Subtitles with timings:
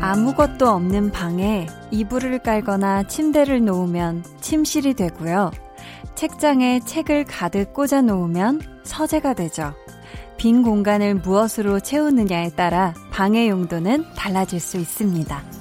[0.00, 5.50] 아무것도 없는 방에 이불을 깔거나 침대를 놓으면 침실이 되고요.
[6.14, 9.74] 책장에 책을 가득 꽂아 놓으면 서재가 되죠.
[10.38, 15.57] 빈 공간을 무엇으로 채우느냐에 따라 방의 용도는 달라질 수 있습니다.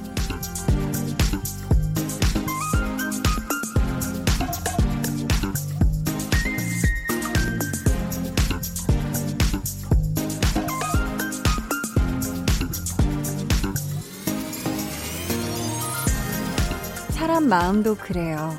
[17.48, 18.56] 마음도 그래요.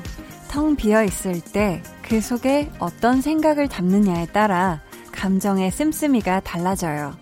[0.49, 4.81] 텅 비어 있을 때 그 속에 어떤 생각을 담느냐에 따라
[5.11, 7.15] 감정의 씀씀이가 달라져요.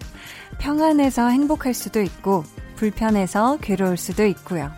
[0.60, 2.46] 평안해서 행복할 수도 있고
[2.78, 4.72] 불편해서 괴로울 수도 있고요.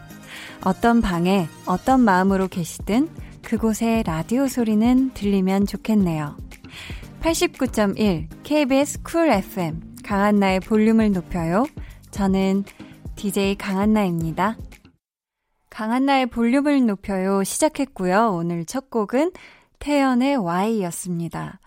[0.66, 3.08] 어떤 방에 어떤 마음으로 계시든
[3.44, 6.36] 그곳의 라디오 소리는 들리면 좋겠네요.
[7.22, 11.68] 89.1 KBS Cool FM 강한나의 볼륨을 높여요.
[12.10, 12.64] 저는
[13.16, 14.58] DJ 강한나입니다.
[15.80, 18.32] 강한나의 볼륨을 높여요 시작했고요.
[18.34, 19.32] 오늘 첫 곡은
[19.80, 21.62] 태연의 Y였습니다.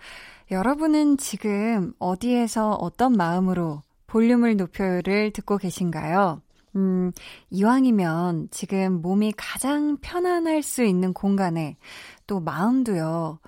[0.51, 6.43] 여러분은 지금 어디에서 어떤 마음으로 볼륨을 높여요를 듣고 계신가요?
[6.77, 7.13] 음,
[7.49, 11.79] 이왕이면 지금 몸이 가장 편안할 수 있는 공간에
[12.27, 13.39] 또 마음도요,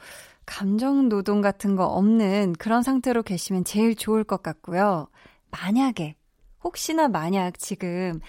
[0.47, 5.09] 감정 노동 같은 거 없는 그런 상태로 계시면 제일 좋을 것 같고요.
[5.51, 6.17] 만약에,
[6.63, 8.21] 혹시나 만약 지금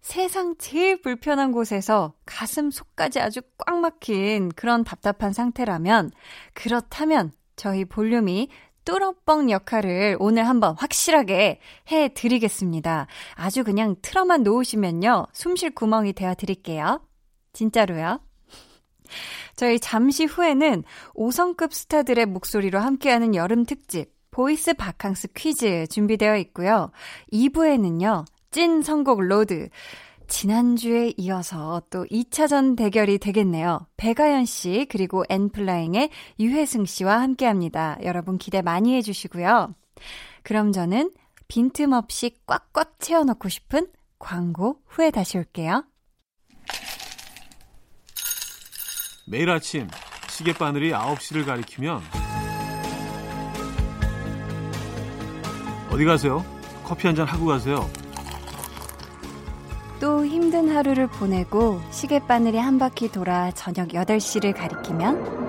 [0.00, 6.10] 세상 제일 불편한 곳에서 가슴 속까지 아주 꽉 막힌 그런 답답한 상태라면,
[6.54, 8.48] 그렇다면 저희 볼륨이
[8.84, 13.06] 뚜러뻥 역할을 오늘 한번 확실하게 해 드리겠습니다.
[13.34, 15.26] 아주 그냥 틀어만 놓으시면요.
[15.32, 17.02] 숨쉴 구멍이 되어 드릴게요.
[17.52, 18.20] 진짜로요.
[19.56, 20.84] 저희 잠시 후에는
[21.14, 26.90] 5성급 스타들의 목소리로 함께하는 여름 특집 voice 바캉스 퀴즈 준비되어 있고요.
[27.32, 28.24] 2부에는요.
[28.50, 29.68] 찐 선곡 road
[30.26, 33.86] 지난주에 이어서 또 2차전 대결이 되겠네요.
[33.96, 37.96] 배가연 씨, 그리고 엔플라잉의 유회승 씨와 함께 합니다.
[38.02, 39.74] 여러분 기대 많이 해주시고요.
[40.42, 41.12] 그럼 저는
[41.48, 43.86] 빈틈없이 꽉꽉 채워넣고 싶은
[44.18, 45.84] 광고 후에 다시 올게요.
[49.26, 49.88] 매일 아침
[50.28, 52.02] 시계바늘이 9시를 가리키면
[55.90, 56.44] 어디 가세요?
[56.84, 57.90] 커피 한 잔 하고 가세요.
[60.00, 65.48] 또 힘든 하루를 보내고 시계바늘이 한 바퀴 돌아 저녁 8시를 가리키면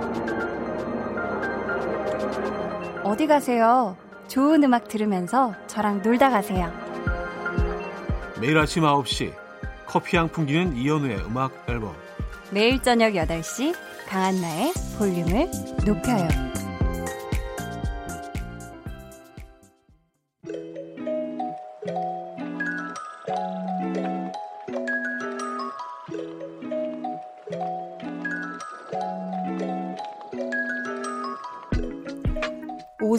[3.03, 3.95] 어디 가세요?
[4.27, 6.71] 좋은 음악 들으면서 저랑 놀다 가세요.
[8.39, 9.33] 매일 아침 9시
[9.85, 11.93] 커피 향 풍기는 이연우의 음악 앨범
[12.51, 13.75] 매일 저녁 8시
[14.07, 15.49] 강한나의 볼륨을
[15.85, 16.48] 높여요.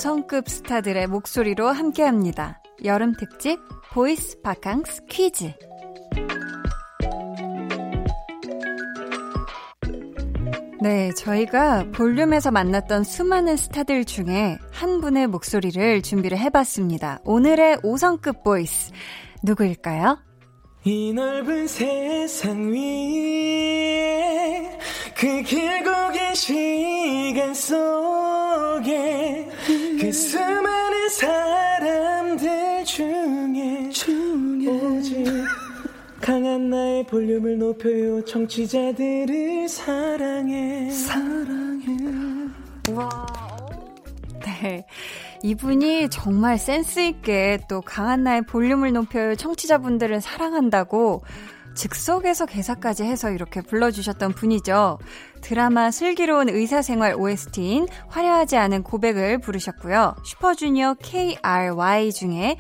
[0.01, 2.63] 5성급 스타들의 목소리로 함께합니다.
[2.85, 3.61] 여름 특집
[3.93, 5.53] 보이스 바캉스 퀴즈.
[10.81, 17.21] 네, 저희가 볼륨에서 만났던 수많은 스타들 중에 한 분의 목소리를 준비를 해봤습니다.
[17.25, 18.93] 오늘의 5성급 voice
[19.43, 20.19] 누구일까요?
[20.85, 23.19] 이 넓은 세상 위에
[25.15, 29.51] 그 길고 긴 시간 속에
[30.01, 34.67] 그 수많은 사람들 중에, 중에.
[34.67, 35.27] 오직
[36.23, 38.25] 강한 나의 볼륨을 높여요.
[38.25, 40.91] 청취자들을 사랑해.
[40.91, 41.97] 사랑해.
[42.95, 43.27] 와
[44.43, 44.87] 네.
[45.43, 49.35] 이분이 정말 센스있게 또 강한 나의 볼륨을 높여요.
[49.35, 51.25] 청취자분들을 사랑한다고
[51.75, 54.99] 즉석에서 개사까지 해서 이렇게 불러주셨던 분이죠.
[55.41, 60.17] 드라마 슬기로운 의사생활 OST인 화려하지 않은 고백을 부르셨고요.
[60.25, 62.57] 슈퍼주니어 KRY 중에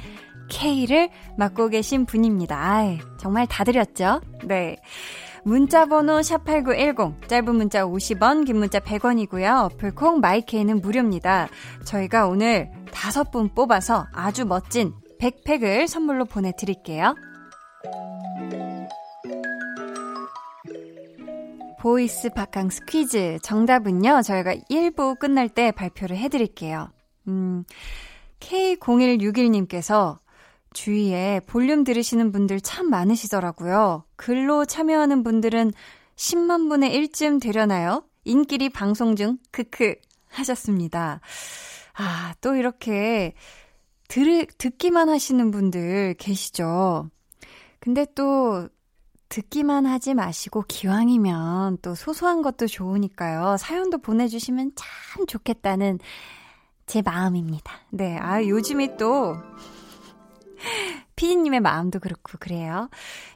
[0.50, 2.56] K를 맡고 계신 분입니다.
[2.58, 4.20] 아이, 정말 다 드렸죠?
[4.44, 4.76] 네.
[5.44, 9.64] 문자번호 샵8910, 짧은 문자 50원, 긴 문자 100원이고요.
[9.64, 11.48] 어플콩 my K는 무료입니다.
[11.84, 17.14] 저희가 오늘 다섯 분 뽑아서 아주 멋진 백팩을 선물로 보내드릴게요.
[21.80, 24.20] voice 바캉스 퀴즈 정답은요.
[24.20, 26.90] 저희가 1부 끝날 때 발표를 해드릴게요.
[27.26, 27.64] 음,
[28.38, 30.18] K0161님께서
[30.74, 34.04] 주위에 볼륨 들으시는 분들 참 많으시더라고요.
[34.16, 35.72] 글로 참여하는 분들은
[36.16, 38.04] 10만 분의 1쯤 되려나요?
[38.24, 39.94] 인기리 방송 중, 크크,
[40.28, 41.20] 하셨습니다.
[41.94, 43.32] 아, 또 이렇게
[44.06, 47.08] 들, 듣기만 하시는 분들 계시죠?
[47.78, 48.68] 근데 또
[49.30, 53.56] 듣기만 하지 마시고 기왕이면 또 소소한 것도 좋으니까요.
[53.58, 56.00] 사연도 보내주시면 참 좋겠다는
[56.86, 57.72] 제 마음입니다.
[57.90, 59.36] 네, 아, 요즘이 또
[61.14, 62.90] 피디님의 마음도 그렇고 그래요.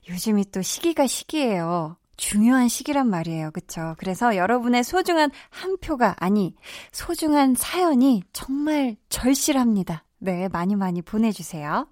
[0.08, 1.96] 요즘이 또 시기가 시기예요.
[2.16, 3.52] 중요한 시기란 말이에요.
[3.52, 3.94] 그쵸?
[3.98, 6.56] 그래서 여러분의 소중한 한 표가, 아니,
[6.90, 10.04] 소중한 사연이 정말 절실합니다.
[10.18, 11.86] 네, 많이 많이 보내주세요.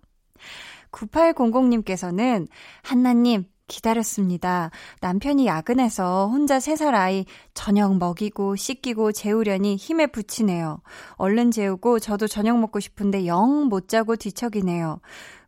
[0.90, 2.48] 9800님께서는,
[2.82, 4.70] 한나님, 기다렸습니다.
[5.00, 7.24] 남편이 야근해서 혼자 3살 아이
[7.54, 10.82] 저녁 먹이고 씻기고 재우려니 힘에 부치네요.
[11.14, 15.00] 얼른 재우고 저도 저녁 먹고 싶은데 영 못 자고 뒤척이네요.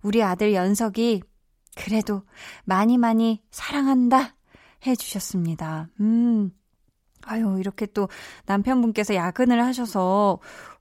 [0.03, 1.23] 우리 아들 연석이
[1.77, 2.23] 그래도
[2.65, 4.35] 많이 많이 사랑한다
[4.87, 5.89] 해주셨습니다.
[6.01, 6.51] 음.
[7.27, 8.09] 아유, 이렇게 또
[8.47, 10.39] 남편분께서 야근을 하셔서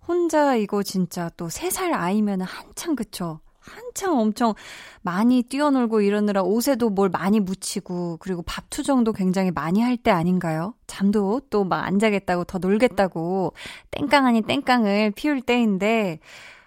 [0.07, 3.39] 혼자 이거 진짜 또 3살 아이면 한창 그쵸?
[3.65, 4.53] 한창 엄청
[5.01, 10.73] 많이 뛰어놀고 이러느라 옷에도 뭘 많이 묻히고 그리고 밥 투정도 굉장히 많이 할 때 아닌가요?
[10.87, 13.53] 잠도 또 막 안 자겠다고 더 놀겠다고
[13.91, 16.19] 땡깡 아닌 땡깡을 피울 때인데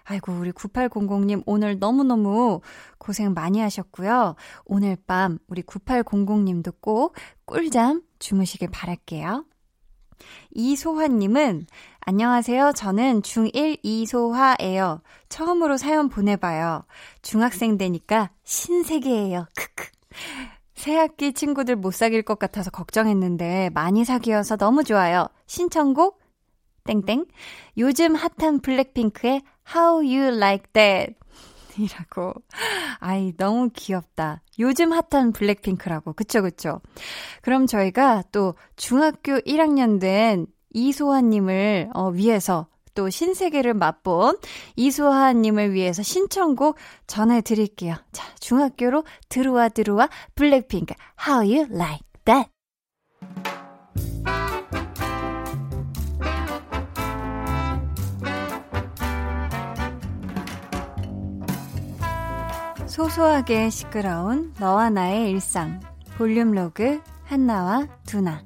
[0.05, 2.61] 아이고 우리 9800님 오늘 너무너무
[2.97, 4.35] 고생 많이 하셨고요.
[4.65, 7.15] 오늘 밤 우리 9800님도 꼭
[7.45, 9.45] 꿀잠 주무시길 바랄게요.
[10.51, 11.67] 이소화님은
[12.09, 12.71] 안녕하세요.
[12.71, 15.01] 저는 중1 이소화예요.
[15.27, 16.85] 처음으로 사연 보내봐요.
[17.21, 19.45] 중학생 되니까 신세계예요.
[19.53, 19.89] 크크.
[20.73, 25.27] 새학기 친구들 못 사귈 것 같아서 걱정했는데 많이 사귀어서 너무 좋아요.
[25.47, 26.21] 신청곡
[26.85, 27.25] 땡땡
[27.77, 29.41] 요즘 핫한 블랙핑크의
[29.75, 31.13] How You Like That
[31.77, 32.35] 이라고.
[32.99, 34.43] 아이, 너무 귀엽다.
[34.59, 36.13] 요즘 핫한 블랙핑크라고.
[36.13, 36.79] 그쵸, 그쵸.
[37.41, 44.37] 그럼 저희가 또 중학교 1학년 된 이소아님을 어, 위해서 또 신세계를 맛본
[44.75, 46.77] 이소아님을 위해서 신청곡
[47.07, 47.95] 전해드릴게요.
[48.11, 50.93] 자, 중학교로 들어와 들어와 블랙핑크.
[51.27, 52.49] How You Like That?
[62.87, 65.79] 소소하게 시끄러운 너와 나의 일상.
[66.17, 68.41] 볼륨 로그 한나와 두나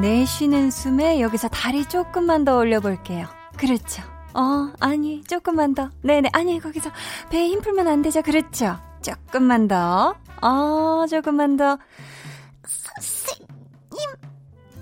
[0.00, 3.26] 내쉬는 숨에 여기서 다리 조금만 더 올려볼게요.
[3.56, 4.02] 그렇죠.
[4.32, 5.90] 어, 아니, 조금만 더.
[6.02, 6.90] 네네, 아니, 거기서
[7.30, 8.22] 배에 힘 풀면 안 되죠.
[8.22, 8.78] 그렇죠.
[9.02, 10.14] 조금만 더.
[10.42, 11.78] 어, 조금만 더.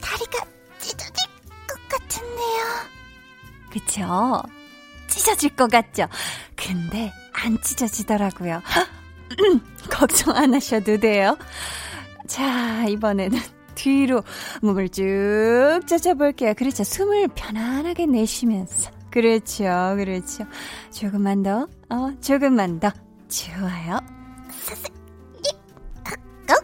[0.01, 0.47] 다리가
[0.79, 1.27] 찢어질
[1.67, 2.65] 것 같은데요.
[3.71, 4.43] 그쵸?
[5.09, 6.09] 찢어질 것 같죠?
[6.57, 8.63] 근데 안 찢어지더라고요.
[9.91, 11.37] 걱정 안 하셔도 돼요.
[12.27, 14.23] 자, 이번에는 뒤로
[14.61, 16.55] 몸을 쭉 젖어볼게요.
[16.55, 16.83] 그렇죠.
[16.83, 18.91] 숨을 편안하게 내쉬면서.
[19.11, 19.65] 그렇죠.
[19.97, 20.45] 그렇죠.
[20.91, 21.69] 조금만 더.
[21.89, 22.91] 어, 조금만 더.
[23.29, 23.97] 좋아요.
[26.51, 26.55] 어?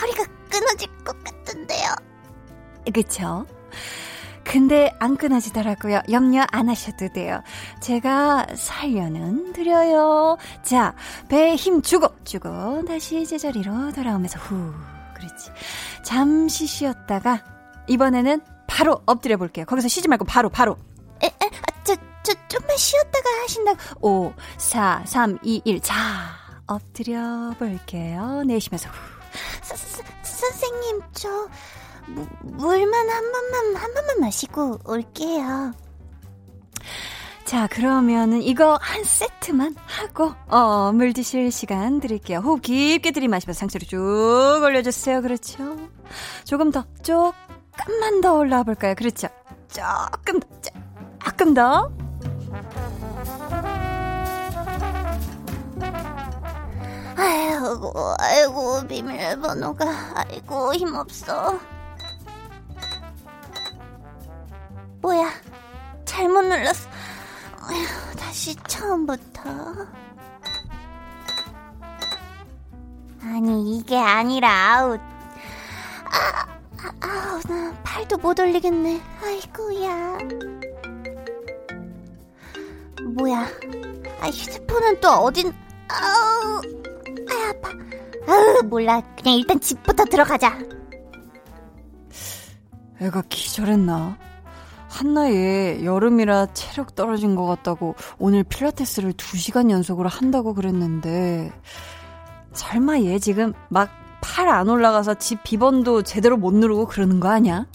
[0.00, 1.94] 허리가 끊어질 것 같은데요.
[2.92, 3.46] 그쵸?
[4.42, 6.00] 근데 안 끊어지더라고요.
[6.10, 7.42] 염려 안 하셔도 돼요.
[7.80, 10.38] 제가 살려는 드려요.
[10.62, 10.94] 자,
[11.28, 14.72] 배에 힘 주고, 주고, 다시 제자리로 돌아오면서 후.
[15.14, 15.50] 그렇지.
[16.02, 17.44] 잠시 쉬었다가,
[17.88, 19.64] 이번에는 바로 엎드려 볼게요.
[19.66, 20.76] 거기서 쉬지 말고 바로, 바로.
[21.22, 23.78] 에, 에, 아, 저, 저, 좀만 쉬었다가 하신다고.
[24.00, 25.80] 5, 4, 3, 2, 1.
[25.80, 25.94] 자,
[26.66, 28.42] 엎드려 볼게요.
[28.46, 28.94] 내쉬면서 후.
[29.62, 31.28] 서, 서, 선생님, 저,
[32.06, 35.72] 무, 물만 한 번만, 한 번만 마시고 올게요.
[37.48, 42.40] 자, 그러면은 이거 한 세트만 하고, 어, 물 드실 시간 드릴게요.
[42.40, 45.22] 호흡 깊게 들이마시면서 상체로 쭉 올려주세요.
[45.22, 45.78] 그렇죠.
[46.44, 48.94] 조금 더, 조금만 더 올라와 볼까요?
[48.94, 49.28] 그렇죠.
[49.68, 50.48] 조금 더,
[51.24, 51.90] 조금 더.
[57.16, 59.86] 아이고, 아이고, 비밀번호가,
[60.16, 61.58] 아이고, 힘없어.
[65.00, 65.30] 뭐야,
[66.04, 66.87] 잘못 눌렀어.
[67.70, 69.42] 어휴, 다시 처음부터.
[73.22, 75.00] 아니, 이게 아니라 아웃.
[76.04, 76.46] 아,
[76.78, 79.00] 아, 아우, 나 팔도 못 올리겠네.
[79.22, 80.18] 아이고야.
[83.16, 83.46] 뭐야.
[84.20, 85.52] 아, 휴대폰은 또 어딘,
[85.88, 86.62] 아우,
[87.28, 87.70] 아, 아파.
[88.32, 89.02] 아우, 몰라.
[89.16, 90.58] 그냥 일단 집부터 들어가자.
[93.00, 94.16] 애가 기절했나?
[94.88, 101.52] 한나에 여름이라 체력 떨어진 것 같다고 오늘 필라테스를 2시간 연속으로 한다고 그랬는데
[102.52, 107.66] 설마 얘 지금 막 팔 안 올라가서 집 비번도 제대로 못 누르고 그러는 거 아니야?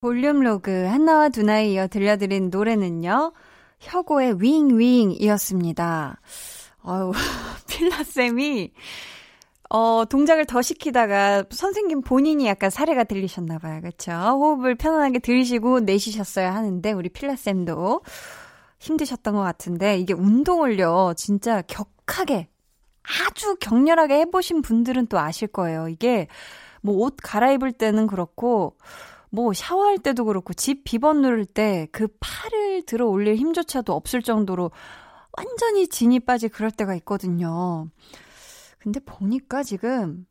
[0.00, 3.32] 볼륨 로그 한나와 두나에 이어 들려드린 노래는요.
[3.80, 6.20] 혁오의 윙윙이었습니다.
[6.82, 7.12] 아유,
[7.68, 8.72] 필라쌤이
[9.70, 13.80] 어, 동작을 더 시키다가 선생님 본인이 약간 사레가 들리셨나 봐요.
[13.82, 14.12] 그쵸?
[14.12, 18.02] 호흡을 편안하게 들이시고 내쉬셨어야 하는데, 우리 필라 쌤도
[18.78, 22.48] 힘드셨던 것 같은데, 이게 운동을요, 진짜 격하게,
[23.28, 25.88] 아주 격렬하게 해 보신 분들은 또 아실 거예요.
[25.88, 26.28] 이게
[26.82, 28.76] 뭐 옷 갈아입을 때는 그렇고,
[29.30, 34.70] 뭐 샤워할 때도 그렇고, 집 비번 누를 때 그 팔을 들어 올릴 힘조차도 없을 정도로
[35.36, 37.88] 완전히 진이 빠지 그럴 때가 있거든요.
[38.84, 40.26] 근데 보니까 지금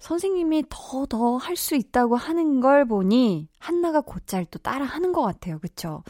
[0.00, 5.22] 선생님이 더 더 할 수 있다고 하는 걸 보니 한나가 곧잘 또 따라 하는 것
[5.22, 5.58] 같아요.
[5.60, 6.02] 그쵸?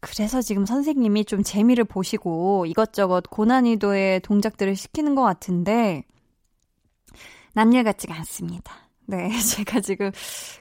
[0.00, 6.04] 그래서 지금 선생님이 좀 재미를 보시고 이것저것 고난이도의 동작들을 시키는 것 같은데
[7.54, 8.74] 남일 같지가 않습니다.
[9.06, 10.10] 네, 제가 지금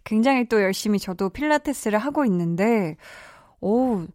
[0.04, 2.98] 굉장히 또 열심히 저도 필라테스를 하고 있는데,
[3.62, 4.06] 오,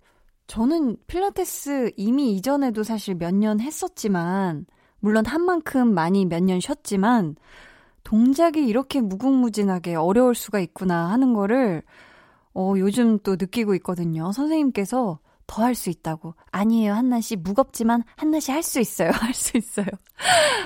[0.48, 4.66] 저는 필라테스 이미 이전에도 사실 몇 년 했었지만,
[5.00, 7.36] 물론 한 만큼 많이 몇 년 쉬었지만
[8.04, 11.82] 동작이 이렇게 무궁무진하게 어려울 수가 있구나 하는 거를
[12.54, 14.32] 어, 요즘 또 느끼고 있거든요.
[14.32, 16.34] 선생님께서 더 할 수 있다고.
[16.50, 17.36] 아니에요, 한나 씨.
[17.36, 19.10] 무겁지만 한나 씨 할 수 있어요.
[19.16, 19.86] 할 수 있어요.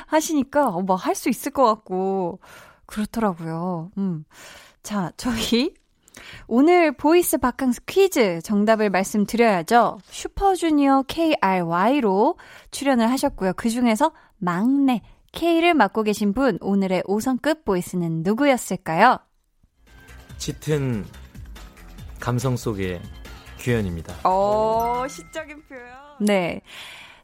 [0.06, 2.40] 하시니까 어, 막할 수 있을 것 같고
[2.86, 3.90] 그렇더라고요.
[3.98, 4.24] 음.
[4.82, 5.74] 자, 저희
[6.47, 9.99] 오늘 voice 바캉스 퀴즈 정답을 말씀드려야죠.
[10.04, 12.37] 슈퍼주니어 KRY로
[12.71, 13.52] 출연을 하셨고요.
[13.54, 15.02] 그 중에서 막내
[15.33, 19.19] K를 맡고 계신 분, 오늘의 5성급 voice는 누구였을까요?
[20.37, 21.04] 짙은
[22.21, 23.00] 감성 속의
[23.59, 24.28] 규현입니다.
[24.28, 25.83] 오, 시적인 표현.
[26.21, 26.61] 네.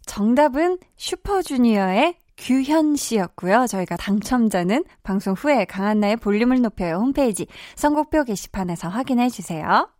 [0.06, 3.66] 정답은 슈퍼주니어의 규현 씨였고요.
[3.66, 9.90] 저희가 당첨자는 방송 후에 강한나의 볼륨을 높여요 홈페이지 선곡표 게시판에서 확인해 주세요.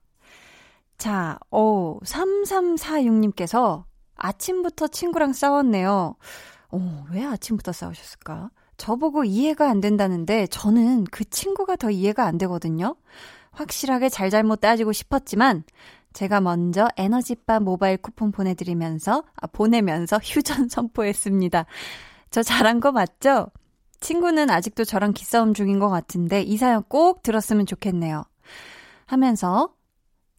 [0.97, 3.85] 자, 오, 3346님께서
[4.16, 6.16] 아침부터 친구랑 싸웠네요.
[6.71, 6.80] 오,
[7.11, 8.50] 왜 아침부터 싸우셨을까?
[8.76, 12.97] 저보고 이해가 안 된다는데 저는 그 친구가 더 이해가 안 되거든요.
[13.50, 15.64] 확실하게 잘잘못 따지고 싶었지만
[16.12, 21.66] 제가 먼저 에너지바 모바일 쿠폰 보내드리면서, 아, 보내면서 휴전 선포했습니다.
[22.30, 23.49] 저 잘한 거 맞죠?
[24.00, 28.25] 친구는 아직도 저랑 기싸움 중인 것 같은데 이 사연 꼭 들었으면 좋겠네요.
[29.06, 29.75] 하면서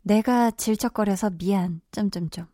[0.01, 1.81] 내가 질척거려서 미안.
[1.91, 2.48] 점점점.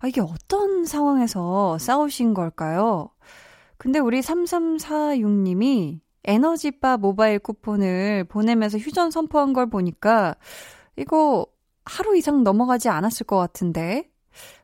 [0.00, 3.10] 아, 이게 어떤 상황에서 싸우신 걸까요?
[3.76, 10.34] 근데 우리 3346님이 에너지바 모바일 쿠폰을 보내면서 휴전 선포한 걸 보니까
[10.96, 11.46] 이거
[11.84, 14.09] 하루 이상 넘어가지 않았을 것 같은데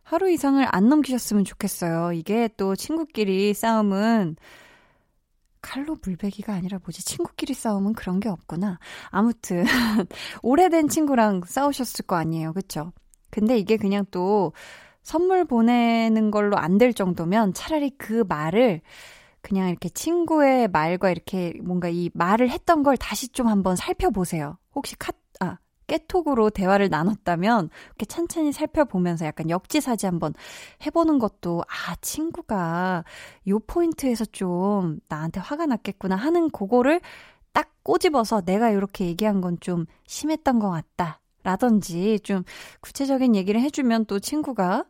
[0.06, 2.12] 하루 이상을 안 넘기셨으면 좋겠어요.
[2.12, 4.36] 이게 또 친구끼리 싸움은
[5.62, 7.04] 칼로 물베기가 아니라 뭐지?
[7.04, 8.78] 친구끼리 싸움은 그런 게 없구나.
[9.10, 9.64] 아무튼
[10.42, 12.52] 오래된 친구랑 싸우셨을 거 아니에요.
[12.52, 12.92] 그쵸?
[13.30, 14.52] 근데 이게 그냥 또
[15.02, 18.80] 선물 보내는 걸로 안 될 정도면 차라리 그 말을
[19.40, 24.58] 그냥 이렇게 친구의 말과 이렇게 뭔가 이 말을 했던 걸 다시 좀 한번 살펴보세요.
[24.74, 25.14] 혹시 카, 아,
[25.86, 30.34] 깨톡으로 대화를 나눴다면 이렇게 천천히 살펴보면서 약간 역지사지 한번
[30.84, 33.04] 해보는 것도 아 친구가
[33.48, 37.00] 요 포인트에서 좀 나한테 화가 났겠구나 하는 그거를
[37.52, 41.20] 딱 꼬집어서 내가 이렇게 얘기한 건 좀 심했던 것 같다.
[41.42, 42.42] 라든지 좀
[42.80, 44.84] 구체적인 얘기를 해주면 또 친구가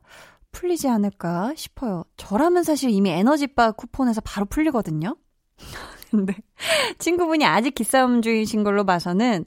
[0.53, 2.05] 풀리지 않을까 싶어요.
[2.17, 5.17] 저라면 사실 이미 에너지바 쿠폰에서 바로 풀리거든요.
[6.11, 6.35] 근데
[6.99, 9.45] 친구분이 아직 기싸움 중이신 걸로 봐서는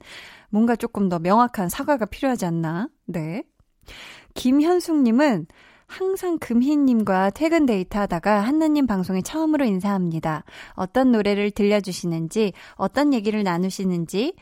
[0.50, 2.88] 뭔가 조금 더 명확한 사과가 필요하지 않나?
[3.06, 3.44] 네.
[4.34, 5.46] 김현숙님은
[5.86, 10.44] 항상 금희님과 퇴근 데이트 하다가 한나님 방송에 처음으로 인사합니다.
[10.74, 14.34] 어떤 노래를 들려주시는지, 어떤 얘기를 나누시는지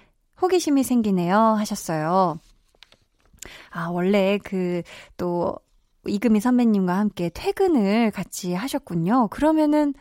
[0.43, 1.37] 호기심이 생기네요.
[1.37, 2.39] 하셨어요.
[3.71, 4.83] 아, 원래 그,
[5.17, 5.57] 또,
[6.07, 9.29] 이금희 선배님과 함께 퇴근을 같이 하셨군요.
[9.29, 9.95] 그러면은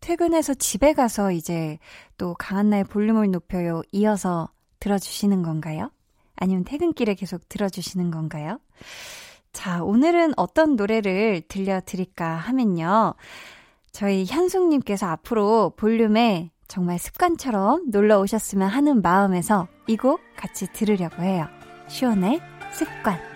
[0.00, 1.78] 퇴근해서 집에 가서 이제
[2.16, 3.82] 또 강한나의 볼륨을 높여요.
[3.92, 4.48] 이어서
[4.90, 5.90] 들어주시는 건가요?
[6.36, 8.60] 아니면 퇴근길에 계속 들어주시는 건가요?
[9.52, 13.14] 자, 오늘은 어떤 노래를 들려드릴까 하면요.
[13.90, 21.46] 저희 현숙님께서 앞으로 볼륨에 정말 습관처럼 놀러 오셨으면 하는 마음에서 이 곡 같이 들으려고 해요.
[21.88, 22.40] 시원의
[22.72, 23.35] 습관.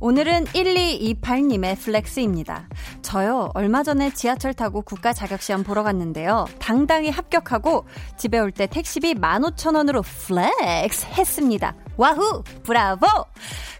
[0.00, 2.68] 오늘은 1228님의 flex입니다.
[3.02, 6.46] 저요, 얼마 전에 지하철 타고 국가 자격시험 보러 갔는데요.
[6.60, 7.84] 당당히 합격하고
[8.16, 11.74] 집에 올 때 택시비 15,000원으로 flex 했습니다.
[11.98, 12.44] 와후!
[12.62, 13.06] 브라보!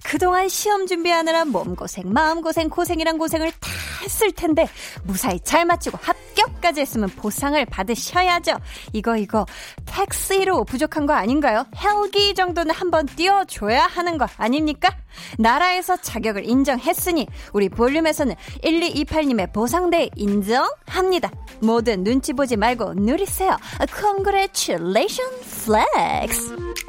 [0.05, 3.69] 그동안 시험 준비하느라 몸고생, 마음고생, 고생이란 고생을 다
[4.03, 4.69] 했을 텐데
[5.05, 8.57] 무사히 잘 마치고 합격까지 했으면 보상을 받으셔야죠.
[8.93, 9.47] 이거 이거
[9.87, 11.65] 택시로 부족한 거 아닌가요?
[11.77, 14.97] 헬기 정도는 한번 띄워줘야 하는 거 아닙니까?
[15.39, 18.35] 나라에서 자격을 인정했으니 우리 볼륨에서는
[18.65, 21.31] 1228님의 보상대 인정합니다.
[21.61, 23.57] 뭐든 눈치 보지 말고 누리세요.
[23.95, 26.88] Congratulations, Flex!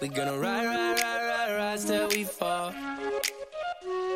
[0.00, 2.72] We gonna ride, ride, ride, ride, ride till we fall.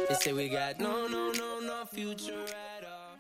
[0.08, 3.16] They say we got no, no, no, no future at all.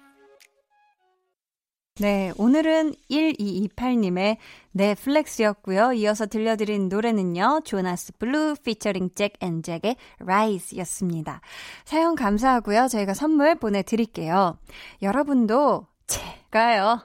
[2.00, 4.38] 네, 오늘은 1228님의
[4.72, 5.92] 네, flex였고요.
[5.94, 7.60] 이어서 들려드린 노래는요.
[7.64, 11.40] 조나스 블루 피처링 잭 앤 잭의 Rise였습니다.
[11.84, 12.88] 사연 감사하고요.
[12.88, 14.58] 저희가 선물 보내드릴게요.
[15.02, 17.00] 여러분도 제가요.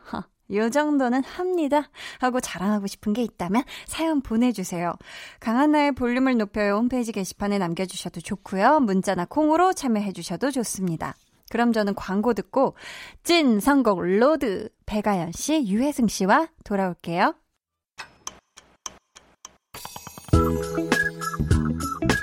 [0.52, 1.90] 요 정도는 합니다.
[2.20, 4.94] 하고 자랑하고 싶은 게 있다면 사연 보내주세요.
[5.40, 8.80] 강한나의 볼륨을 높여요 홈페이지 게시판에 남겨주셔도 좋고요.
[8.82, 11.16] 문자나 콩으로 참여해주셔도 좋습니다.
[11.50, 12.76] 그럼 저는 광고 듣고
[13.24, 17.36] 찐 선곡 로드 배가연 씨, 유혜승 씨와 돌아올게요.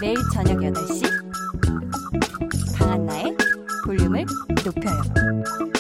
[0.01, 1.03] 매일 저녁 8시
[2.77, 3.37] 강한나의
[3.85, 4.27] 볼륨을
[4.65, 5.72] 높여요.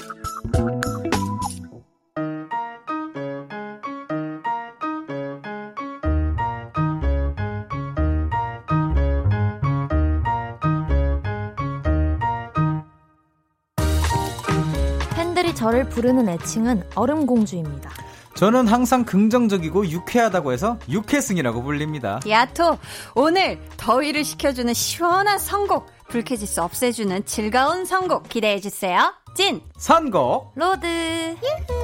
[15.62, 17.88] 저를 부르는 애칭은 얼음공주입니다.
[18.34, 22.18] 저는 항상 긍정적이고 유쾌하다고 해서 유쾌승이라고 불립니다.
[22.28, 22.78] 야토,
[23.14, 29.14] 오늘 더위를 식혀주는 시원한 선곡, 불쾌지수 없애주는 즐거운 선곡 기대해주세요.
[29.36, 29.60] 찐!
[29.78, 30.50] 선곡!
[30.56, 30.84] road!
[30.84, 31.81] 유후.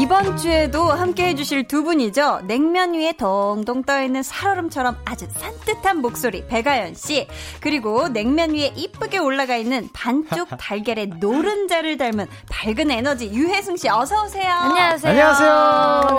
[0.00, 2.40] 이번 주에도 함께 해주실 두 분이죠.
[2.46, 7.28] 냉면 위에 동동 떠있는 살얼음처럼 아주 산뜻한 목소리 백아연 씨
[7.60, 14.24] 그리고 냉면 위에 이쁘게 올라가 있는 반쪽 달걀의 노른자를 닮은 밝은 에너지 유혜승 씨 어서
[14.24, 14.50] 오세요.
[14.50, 15.10] 안녕하세요.
[15.12, 15.50] 안녕하세요.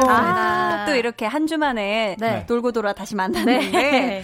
[0.09, 2.45] 아, 또 이렇게 한 주 만에 네.
[2.45, 4.23] 돌고 돌아 다시 만났는데 네.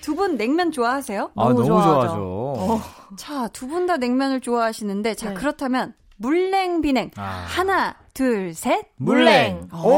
[0.00, 1.30] 두분 냉면 좋아하세요?
[1.36, 2.14] 아, 너무, 너무 좋아하죠.
[2.58, 2.82] 어.
[3.16, 5.34] 자, 두 분 다 냉면을 좋아하시는데 자, 네.
[5.36, 7.44] 그렇다면 물냉 비냉 아.
[7.48, 8.86] 하나 둘, 셋.
[8.96, 9.68] 물냉.
[9.74, 9.88] 오!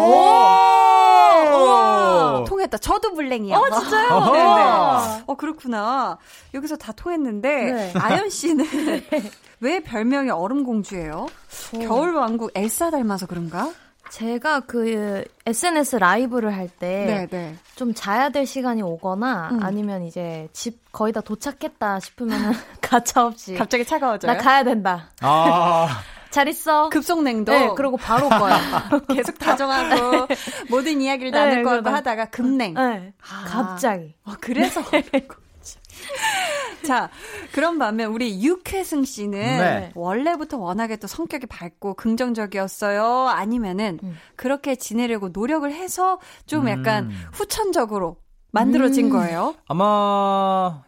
[2.40, 2.44] 오!
[2.44, 2.78] 통했다.
[2.78, 3.54] 저도 물냉이요.
[3.57, 4.20] 어, 진짜요?
[4.33, 4.54] 네네.
[4.54, 5.22] 네.
[5.26, 6.18] 어, 그렇구나.
[6.52, 7.92] 여기서 다 통했는데, 네.
[7.96, 8.64] 아연 씨는
[9.61, 11.26] 왜 별명이 얼음공주예요?
[11.74, 11.78] 오.
[11.78, 13.70] 겨울왕국 엘사 닮아서 그런가?
[14.11, 17.28] 제가 그 SNS 라이브를 할 때
[17.76, 19.62] 좀 자야 될 시간이 오거나 음.
[19.62, 24.33] 아니면 이제 집 거의 다 도착했다 싶으면 가차 없이 갑자기 차가워져요.
[24.33, 25.11] 나 가야 된다.
[25.20, 25.88] 아.
[26.30, 26.88] 잘 있어.
[26.90, 27.52] 급속냉도.
[27.52, 28.88] 네, 그리고 바로 거야.
[29.08, 30.36] 계속 다정하고 네.
[30.68, 32.74] 모든 이야기를 나눌 네, 거 같고 하다가 급냉.
[32.74, 33.12] 네.
[33.20, 33.44] 아.
[33.46, 34.14] 갑자기.
[34.24, 34.82] 아, 그래서.
[36.86, 37.10] 자,
[37.52, 39.92] 그런 반면 우리 육회승 씨는 네.
[39.94, 43.28] 원래부터 워낙에 또 성격이 밝고 긍정적이었어요?
[43.28, 44.16] 아니면은 음.
[44.36, 47.24] 그렇게 지내려고 노력을 해서 좀 약간 음.
[47.32, 48.16] 후천적으로
[48.52, 49.10] 만들어진 음.
[49.10, 49.54] 거예요?
[49.66, 50.82] 아마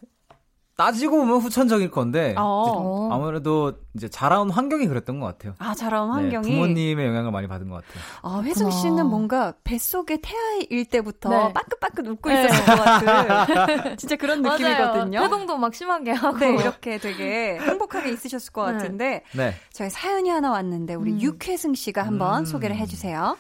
[0.80, 3.10] 따지고 보면 후천적일 건데 어.
[3.12, 5.54] 아무래도 이제 자라온 환경이 그랬던 것 같아요.
[5.58, 8.02] 아 자라온 네, 환경이 네, 부모님의 영향을 많이 받은 것 같아요.
[8.22, 11.52] 아 회승 씨는 뭔가 뱃속에 태아일 때부터 네.
[11.52, 12.46] 빠끗빠끗 웃고 네.
[12.46, 15.20] 있었을 것 같은 진짜 그런 느낌이거든요.
[15.20, 18.72] 태동도 막 심하게 하고 네, 이렇게 되게 행복하게 있으셨을 것 네.
[18.72, 19.54] 같은데 네.
[19.74, 21.20] 저희 사연이 하나 왔는데 우리 음.
[21.20, 22.44] 육회승 씨가 한번 음.
[22.46, 23.36] 소개를 해주세요.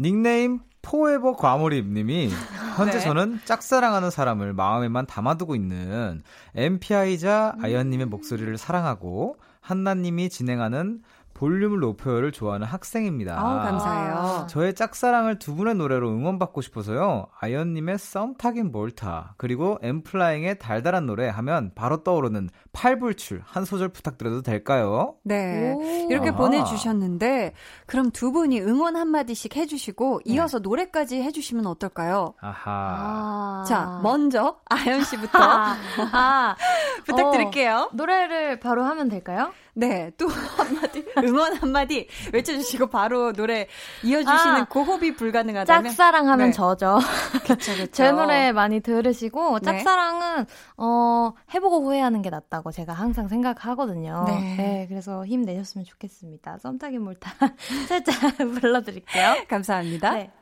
[0.00, 2.30] 닉네임 포에버 과몰입님이
[2.76, 3.00] 현재 네.
[3.00, 6.22] 저는 짝사랑하는 사람을 마음에만 담아두고 있는
[6.54, 7.64] MPI자 음.
[7.64, 11.02] 아연님의 목소리를 사랑하고 한나님이 진행하는
[11.38, 13.40] 볼륨을 높여요를 좋아하는 학생입니다.
[13.40, 14.46] 어, 감사해요.
[14.48, 17.28] 저의 짝사랑을 두 분의 노래로 응원받고 싶어서요.
[17.38, 24.42] 아이언님의 썸 타긴 몰타 그리고 엠플라잉의 달달한 노래 하면 바로 떠오르는 팔불출 한 소절 부탁드려도
[24.42, 25.14] 될까요?
[25.22, 25.76] 네.
[26.10, 26.38] 이렇게 아하.
[26.38, 27.52] 보내주셨는데
[27.86, 30.34] 그럼 두 분이 응원 한 마디씩 해주시고 네.
[30.34, 32.34] 이어서 노래까지 해주시면 어떨까요?
[32.40, 32.70] 아하.
[32.70, 33.64] 아.
[33.68, 36.56] 자, 먼저 아연 씨부터 아.
[37.06, 37.90] 부탁드릴게요.
[37.92, 39.52] 어, 노래를 바로 하면 될까요?
[39.78, 43.68] 네, 또 한마디, 응원 한마디 외쳐주시고 바로 노래
[44.02, 45.92] 이어주시는 아, 고호비 불가능하다면.
[45.92, 46.52] 짝사랑하면 네.
[46.52, 46.98] 저죠.
[47.46, 47.86] 그쵸, 그쵸.
[47.92, 49.64] 제 노래 많이 들으시고, 네.
[49.64, 50.54] 짝사랑은, 네.
[50.78, 54.24] 어, 해보고 후회하는 게 낫다고 제가 항상 생각하거든요.
[54.26, 54.56] 네.
[54.56, 56.58] 네 그래서 힘내셨으면 좋겠습니다.
[56.58, 57.30] 썸타기 몰타
[57.86, 59.44] 살짝 불러드릴게요.
[59.46, 60.10] 감사합니다.
[60.14, 60.32] 네.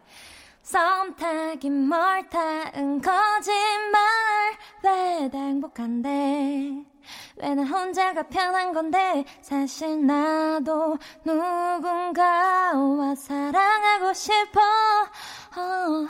[0.63, 4.01] 썸 타긴 뭘 타은 거짓말
[4.83, 6.96] 왜다 행복한데
[7.37, 9.25] 왜나 혼자가 편한 건데?
[9.43, 14.61] 사실 나도 누군가와 사랑하고 싶어.
[15.57, 16.09] 어,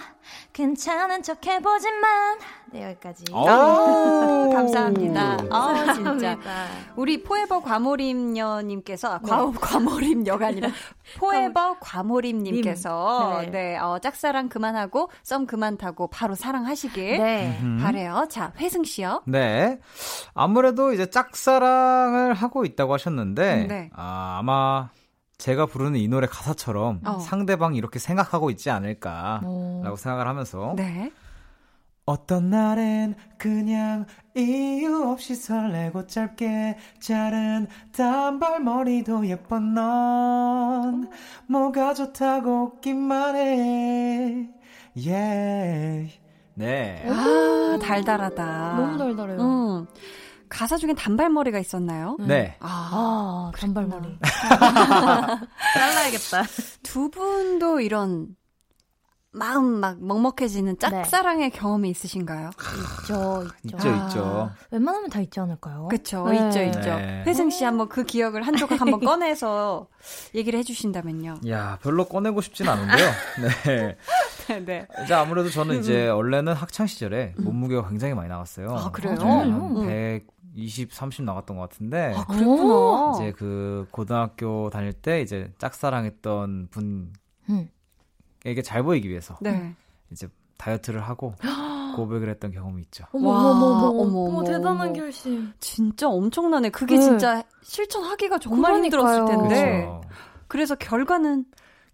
[0.57, 2.39] 괜찮은 척 해보지만
[2.73, 3.25] 네, 여기까지.
[3.31, 5.37] 감사합니다.
[5.51, 6.39] 아, 진짜.
[6.97, 9.29] 우리 포에버 과몰입녀님께서, 아, 네.
[9.29, 10.71] 과, 과몰입녀가 아니라,
[11.19, 17.61] 포에버 과몰입님께서, 네, 네 어, 짝사랑 그만하고, 썸 그만 타고, 바로 사랑하시길 네.
[17.83, 18.27] 바래요.
[18.31, 19.25] 자, 회승 씨요.
[19.27, 19.79] 네.
[20.33, 23.91] 아무래도 이제 짝사랑을 하고 있다고 하셨는데, 네.
[23.95, 24.89] 아, 아마,
[25.39, 27.19] 제가 부르는 이 노래 가사처럼 어.
[27.19, 29.97] 상대방이 이렇게 생각하고 있지 않을까라고 오.
[29.97, 31.13] 생각을 하면서 네.
[32.07, 41.11] 어떤 날엔 그냥 이유 없이 설레고 짧게 자른 단발머리도 예쁜 넌
[41.49, 44.49] 뭐가 좋다고 웃기만 해
[44.97, 46.19] yeah.
[46.55, 47.05] 네.
[47.07, 48.77] 아, 달달하다.
[48.77, 49.39] 너무 달달해요.
[49.41, 49.87] 음.
[50.49, 52.17] 가사 중에 단발머리가 있었나요?
[52.21, 52.57] 네.
[52.61, 54.19] 아, 아 단발머리.
[55.75, 56.45] 잘라야겠다.
[56.83, 58.37] 두 분도 이런
[59.37, 60.79] 마음 막 먹먹해지는 네.
[60.79, 61.59] 짝사랑의 네.
[61.59, 62.51] 경험이 있으신가요?
[63.03, 63.77] 있죠, 있죠.
[63.77, 64.51] 있죠, 아, 있죠.
[64.71, 65.89] 웬만하면 다 있지 않을까요?
[65.89, 66.37] 그쵸, 네.
[66.37, 66.81] 있죠, 있죠.
[66.81, 67.23] 네.
[67.27, 69.89] 회승 씨 한번 그 기억을 한 조각 한번 꺼내서
[70.35, 71.41] 얘기를 해주신다면요.
[71.51, 73.11] 야, 별로 꺼내고 싶진 않은데요.
[73.67, 73.97] 네.
[74.49, 74.87] 네, 네.
[75.05, 76.17] 이제 아무래도 저는 이제 음.
[76.17, 77.45] 원래는 학창 시절에 음.
[77.45, 78.75] 몸무게가 굉장히 많이 나갔어요.
[78.75, 79.15] 아, 그래요?
[79.85, 80.27] 네, 100,
[80.57, 82.15] 20, 30 나갔던 것 같은데.
[82.17, 83.13] 아, 그렇구나.
[83.17, 87.13] 이제 그 고등학교 다닐 때 이제 짝사랑했던 분
[87.51, 87.69] 음.
[88.45, 89.75] 에게 잘 보이기 위해서 네.
[90.11, 91.35] 이제 다이어트를 하고
[91.97, 93.05] 고백을 했던 경험이 있죠.
[93.13, 95.53] 어머, 와, 어머, 어머, 어머, 어머, 대단한 결심.
[95.61, 96.71] 진짜 엄청나네.
[96.71, 97.03] 그게 네.
[97.03, 99.01] 진짜 실천하기가 정말 그러니까요.
[99.03, 99.85] 힘들었을 텐데.
[99.87, 100.01] 그렇죠.
[100.49, 101.45] 그래서 결과는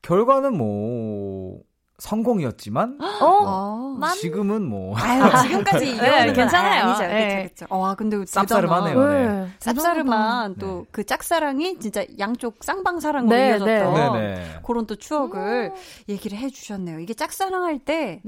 [0.02, 1.60] 결과는 뭐
[2.02, 3.26] 성공이었지만 어?
[3.26, 6.84] 어, 지금은 뭐 아유, 지금까지 네, 괜찮아요.
[6.86, 7.02] 아니죠.
[7.06, 7.42] 네.
[7.44, 7.78] 그쵸, 그쵸.
[7.78, 9.08] 와 근데 쌉싸름하네요.
[9.08, 9.48] 네.
[9.60, 11.04] 쌉싸름한 또그 네.
[11.04, 14.44] 짝사랑이 진짜 양쪽 쌍방사랑으로 네, 이어졌던 네.
[14.66, 15.76] 그런 또 추억을 오.
[16.08, 16.98] 얘기를 해주셨네요.
[16.98, 18.20] 이게 짝사랑할 때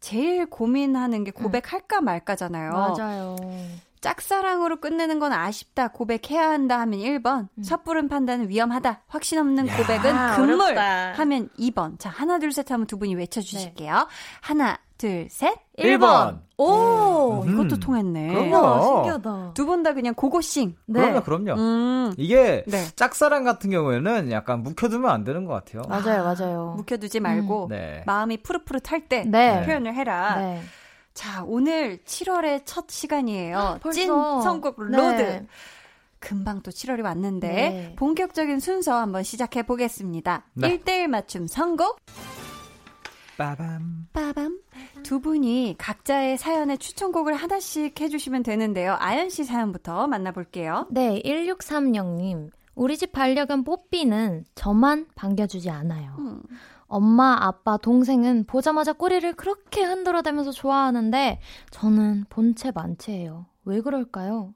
[0.00, 2.72] 제일 고민하는 게 고백할까 말까잖아요.
[2.72, 3.36] 맞아요.
[4.02, 5.88] 짝사랑으로 끝내는 건 아쉽다.
[5.88, 7.48] 고백해야 한다 하면 1번.
[7.56, 7.62] 음.
[7.62, 9.02] 섣부른 판단은 위험하다.
[9.06, 11.12] 확신 없는 야, 고백은 금물 어렵다.
[11.14, 11.98] 하면 2번.
[11.98, 13.94] 자, 하나 둘 셋 하면 두 분이 외쳐 주실게요.
[13.94, 14.00] 네.
[14.42, 15.54] 하나, 둘, 셋.
[15.78, 16.40] 1번.
[16.58, 17.50] 오, 음.
[17.54, 18.28] 이것도 통했네.
[18.28, 18.82] 그럼요.
[18.82, 19.52] 신기하다.
[19.54, 20.76] 두 분 다 그냥 고고싱.
[20.86, 21.00] 네.
[21.00, 21.52] 그럼요, 그럼요.
[21.60, 22.14] 음.
[22.18, 22.84] 이게 네.
[22.94, 25.82] 짝사랑 같은 경우에는 약간 묵혀두면 안 되는 것 같아요.
[25.88, 26.74] 맞아요, 맞아요.
[26.76, 27.68] 묵혀두지 말고 음.
[27.70, 28.02] 네.
[28.06, 29.64] 마음이 푸릇푸릇할 때 네.
[29.64, 30.36] 표현을 해라.
[31.12, 31.22] 네.
[31.22, 33.80] 자, 오늘 7월의 첫 시간이에요.
[33.92, 34.98] 찐 선곡 road.
[35.00, 35.46] 네.
[36.18, 37.94] 금방 또 7월이 왔는데 네.
[37.96, 40.46] 본격적인 순서 한번 시작해 보겠습니다.
[40.54, 40.78] 네.
[40.78, 42.00] 1대1 맞춤 선곡.
[43.36, 44.06] 빠밤.
[44.12, 44.60] 빠밤.
[45.02, 48.96] 두 분이 각자의 사연의 추천곡을 하나씩 해주시면 되는데요.
[49.00, 50.86] 아연 씨 사연부터 만나볼게요.
[50.90, 52.50] 네, 1630님.
[52.74, 56.14] 우리 집 반려견 뽀삐는 저만 반겨주지 않아요.
[56.18, 56.40] 음.
[56.92, 63.46] 엄마, 아빠, 동생은 보자마자 꼬리를 그렇게 흔들어대면서 좋아하는데 저는 본체 만체예요.
[63.64, 64.52] 왜 그럴까요?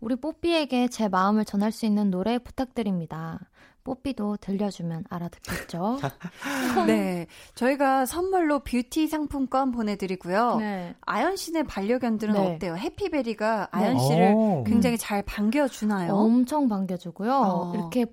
[0.00, 3.38] 우리 뽀삐에게 제 마음을 전할 수 있는 노래 부탁드립니다.
[3.84, 5.98] 뽀삐도 들려주면 알아듣겠죠?
[6.86, 7.26] 네.
[7.54, 10.56] 저희가 선물로 뷰티 상품권 보내드리고요.
[10.56, 10.94] 네.
[11.02, 12.54] 아연 씨네 반려견들은 네.
[12.54, 12.76] 어때요?
[12.76, 14.00] 해피베리가 아연 네.
[14.00, 14.64] 씨를 오.
[14.64, 16.14] 굉장히 잘 반겨주나요?
[16.14, 17.30] 엄청 반겨주고요.
[17.30, 17.72] 어.
[17.74, 18.06] 이렇게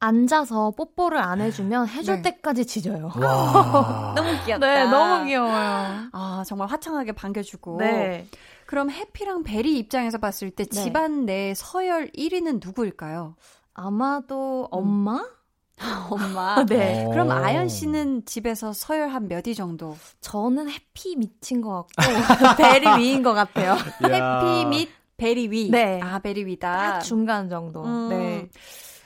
[0.00, 2.22] 앉아서 뽀뽀를 안 해주면 해줄 네.
[2.22, 3.12] 때까지 짖어요.
[4.16, 4.58] 너무 귀엽다.
[4.58, 6.08] 네, 너무 귀여워요.
[6.12, 7.76] 아, 정말 화창하게 반겨주고.
[7.78, 8.26] 네.
[8.64, 10.70] 그럼 해피랑 베리 입장에서 봤을 때 네.
[10.82, 13.36] 집안 내 서열 1위는 누구일까요?
[13.74, 14.78] 아마도 음.
[14.78, 15.26] 엄마?
[16.10, 16.64] 엄마.
[16.66, 17.06] 네.
[17.10, 19.96] 그럼 아연 씨는 집에서 서열 한 몇위 정도?
[20.20, 23.76] 저는 해피 미친 것 같고 베리 위인 것 같아요.
[24.02, 25.70] 해피 및 베리 위.
[25.70, 26.00] 네.
[26.02, 27.00] 아 베리 위다.
[27.00, 27.84] 중간 정도.
[27.84, 28.08] 음.
[28.08, 28.48] 네.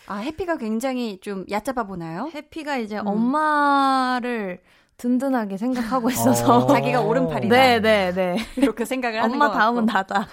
[0.07, 2.31] 아, 해피가 굉장히 좀 얕잡아 보나요?
[2.35, 3.07] 해피가 이제 음.
[3.07, 4.61] 엄마를
[4.97, 6.67] 든든하게 생각하고 있어서 어.
[6.67, 7.55] 자기가 오른팔이다.
[7.55, 8.37] 네, 네, 네.
[8.57, 10.29] 이렇게 생각을 하는 엄마 다음은 나다.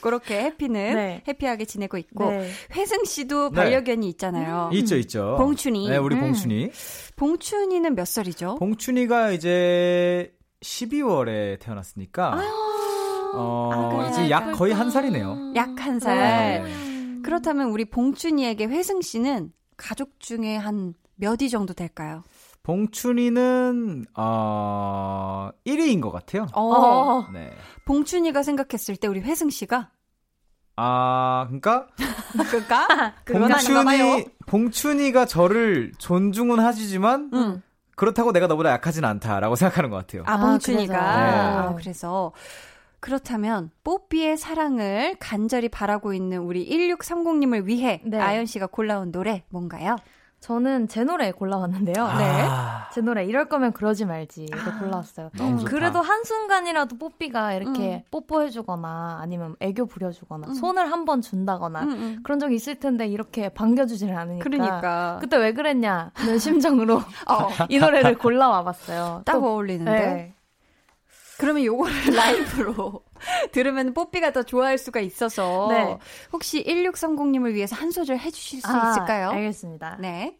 [0.00, 1.22] 그렇게 해피는 네.
[1.28, 2.48] 해피하게 지내고 있고 네.
[2.74, 3.54] 회승 씨도 네.
[3.56, 4.70] 반려견이 있잖아요.
[4.72, 4.76] 음.
[4.78, 5.36] 있죠, 있죠.
[5.38, 5.90] 봉춘이.
[5.90, 6.20] 네, 우리 음.
[6.22, 6.70] 봉춘이.
[7.16, 8.54] 봉춘이는 몇 살이죠?
[8.56, 10.32] 봉춘이가 이제
[10.64, 13.70] 12월에 태어났으니까 아~ 어,
[14.04, 15.52] 아, 이제 약 거의 한 살이네요.
[15.56, 16.64] 약 한 살.
[17.22, 17.26] 네.
[17.26, 22.24] 그렇다면 우리 봉춘이에게 회승 씨는 가족 중에 한 몇 위 정도 될까요?
[22.64, 26.46] 봉춘이는 어 1위인 것 같아요.
[26.54, 27.26] 어.
[27.32, 27.52] 네.
[27.84, 29.90] 봉춘이가 생각했을 때 우리 회승 씨가
[30.76, 31.86] 아, 그러니까
[33.24, 37.62] 그러니까 봉춘이 봉춘이가 저를 존중은 하지만 응.
[37.94, 40.22] 그렇다고 내가 너보다 약하진 않다라고 생각하는 것 같아요.
[40.26, 41.30] 아, 봉춘이가 아, 그래서.
[41.30, 41.36] 네.
[41.68, 42.32] 아, 그래서
[43.02, 48.16] 그렇다면 뽀삐의 사랑을 간절히 바라고 있는 우리 1630님을 위해 네.
[48.18, 49.96] 아연 씨가 골라온 노래 뭔가요?
[50.38, 52.04] 저는 제 노래 골라왔는데요.
[52.04, 52.18] 아.
[52.18, 52.94] 네.
[52.94, 54.78] 제 노래 이럴 거면 그러지 말지 아.
[54.78, 55.30] 골라왔어요.
[55.40, 55.64] 음.
[55.64, 58.02] 그래도 한순간이라도 뽀삐가 이렇게 음.
[58.10, 60.54] 뽀뽀해 주거나 아니면 애교 부려 주거나 음.
[60.54, 62.20] 손을 한 번 준다거나 음, 음.
[62.22, 64.44] 그런 적이 있을 텐데 이렇게 반겨주지를 않으니까.
[64.44, 65.18] 그러니까.
[65.20, 67.48] 그때 왜 그랬냐 는 심정으로 어.
[67.68, 69.22] 이 노래를 골라와 봤어요.
[69.24, 69.90] 딱 또, 어울리는데.
[69.90, 70.34] 네.
[71.42, 73.02] 그러면 요거를 라이브로
[73.50, 75.98] 들으면 뽀삐가 더 좋아할 수가 있어서 네.
[76.32, 79.30] 혹시 1630님을 위해서 한 소절 해주실 수 아, 있을까요?
[79.30, 79.96] 알겠습니다.
[80.00, 80.38] 네.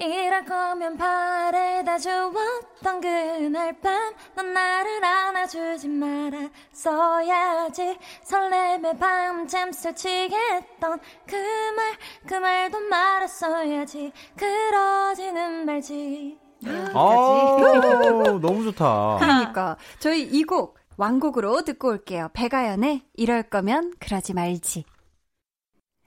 [0.00, 11.36] 이럴 거면 바래다 주었던 그날 밤 넌 나를 안아주지 말았어야지 설렘에 밤잠 설치겠던 그
[11.74, 11.96] 말
[12.28, 19.16] 그 말도 말았어야지 그러지는 말지 아, 너무 좋다.
[19.20, 22.28] 그러니까 저희 이 곡 완곡으로 듣고 올게요.
[22.32, 24.84] 배가연의 이럴 거면 그러지 말지.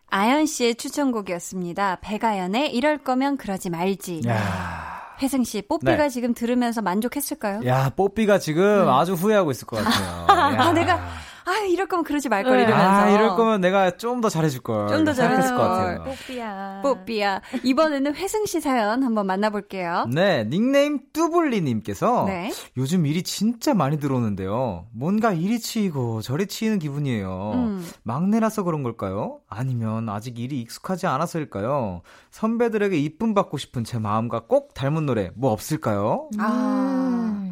[0.09, 1.99] 아연 씨의 추천곡이었습니다.
[2.01, 4.21] 배가연의 이럴 거면 그러지 말지.
[4.27, 5.15] 야.
[5.21, 6.09] 혜승 씨, 뽀삐가 네.
[6.09, 7.65] 지금 들으면서 만족했을까요?
[7.67, 8.89] 야, 뽀삐가 지금 음.
[8.89, 10.25] 아주 후회하고 있을 것 같아요.
[10.59, 10.99] 아, 내가
[11.45, 12.63] 아 이럴 거면 그러지 말걸 네.
[12.63, 14.87] 이러면서 아 이럴 거면 내가 좀 더 잘해줄 걸.
[14.89, 16.03] 좀 더 잘했을 것 같아요.
[16.03, 16.79] 뽀삐야.
[16.83, 17.41] 뽀삐야.
[17.63, 20.05] 이번에는 회승 씨 사연 한번 만나볼게요.
[20.13, 22.51] 네, 닉네임 뚜블리님께서 네.
[22.77, 24.85] 요즘 일이 진짜 많이 들어오는데요.
[24.93, 27.51] 뭔가 이리 치이고 저리 치이는 기분이에요.
[27.55, 27.87] 음.
[28.03, 29.39] 막내라서 그런 걸까요?
[29.49, 32.01] 아니면 아직 일이 익숙하지 않아서일까요?
[32.29, 36.29] 선배들에게 이쁨 받고 싶은 제 마음과 꼭 닮은 노래 뭐 없을까요?
[36.39, 37.51] 아.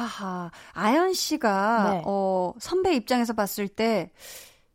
[0.00, 0.50] 하하.
[0.72, 2.02] 아연 씨가, 네.
[2.06, 4.10] 어, 선배 입장에서 봤을 때,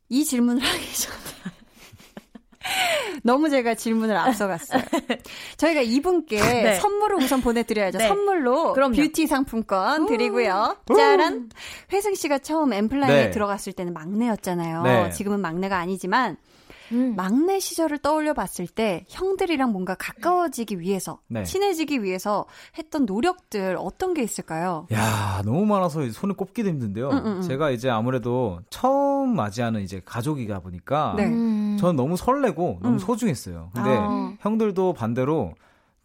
[0.09, 1.15] 이 질문을 하기 전에.
[3.23, 4.81] 너무 제가 질문을 앞서갔어요.
[5.57, 6.75] 저희가 이분께 네.
[6.75, 7.97] 선물을 우선 보내드려야죠.
[7.99, 8.07] 네.
[8.07, 8.95] 선물로 그럼요.
[8.95, 10.77] 뷰티 상품권 드리고요.
[10.95, 11.49] 짜란!
[11.93, 13.31] 회승 씨가 처음 엠플라잉에 네.
[13.31, 14.81] 들어갔을 때는 막내였잖아요.
[14.83, 15.09] 네.
[15.11, 16.38] 지금은 막내가 아니지만,
[16.95, 17.15] 음.
[17.15, 21.43] 막내 시절을 떠올려 봤을 때 형들이랑 뭔가 가까워지기 위해서 네.
[21.43, 22.45] 친해지기 위해서
[22.77, 24.88] 했던 노력들 어떤 게 있을까요?
[24.93, 27.10] 야 너무 많아서 손을 꼽기도 힘든데요.
[27.10, 27.41] 음, 음, 음.
[27.41, 31.25] 제가 이제 아무래도 처음 맞이하는 이제 가족이다 보니까 네.
[31.77, 32.99] 저는 너무 설레고 너무 음.
[32.99, 33.71] 소중했어요.
[33.73, 34.34] 근데 아.
[34.39, 35.53] 형들도 반대로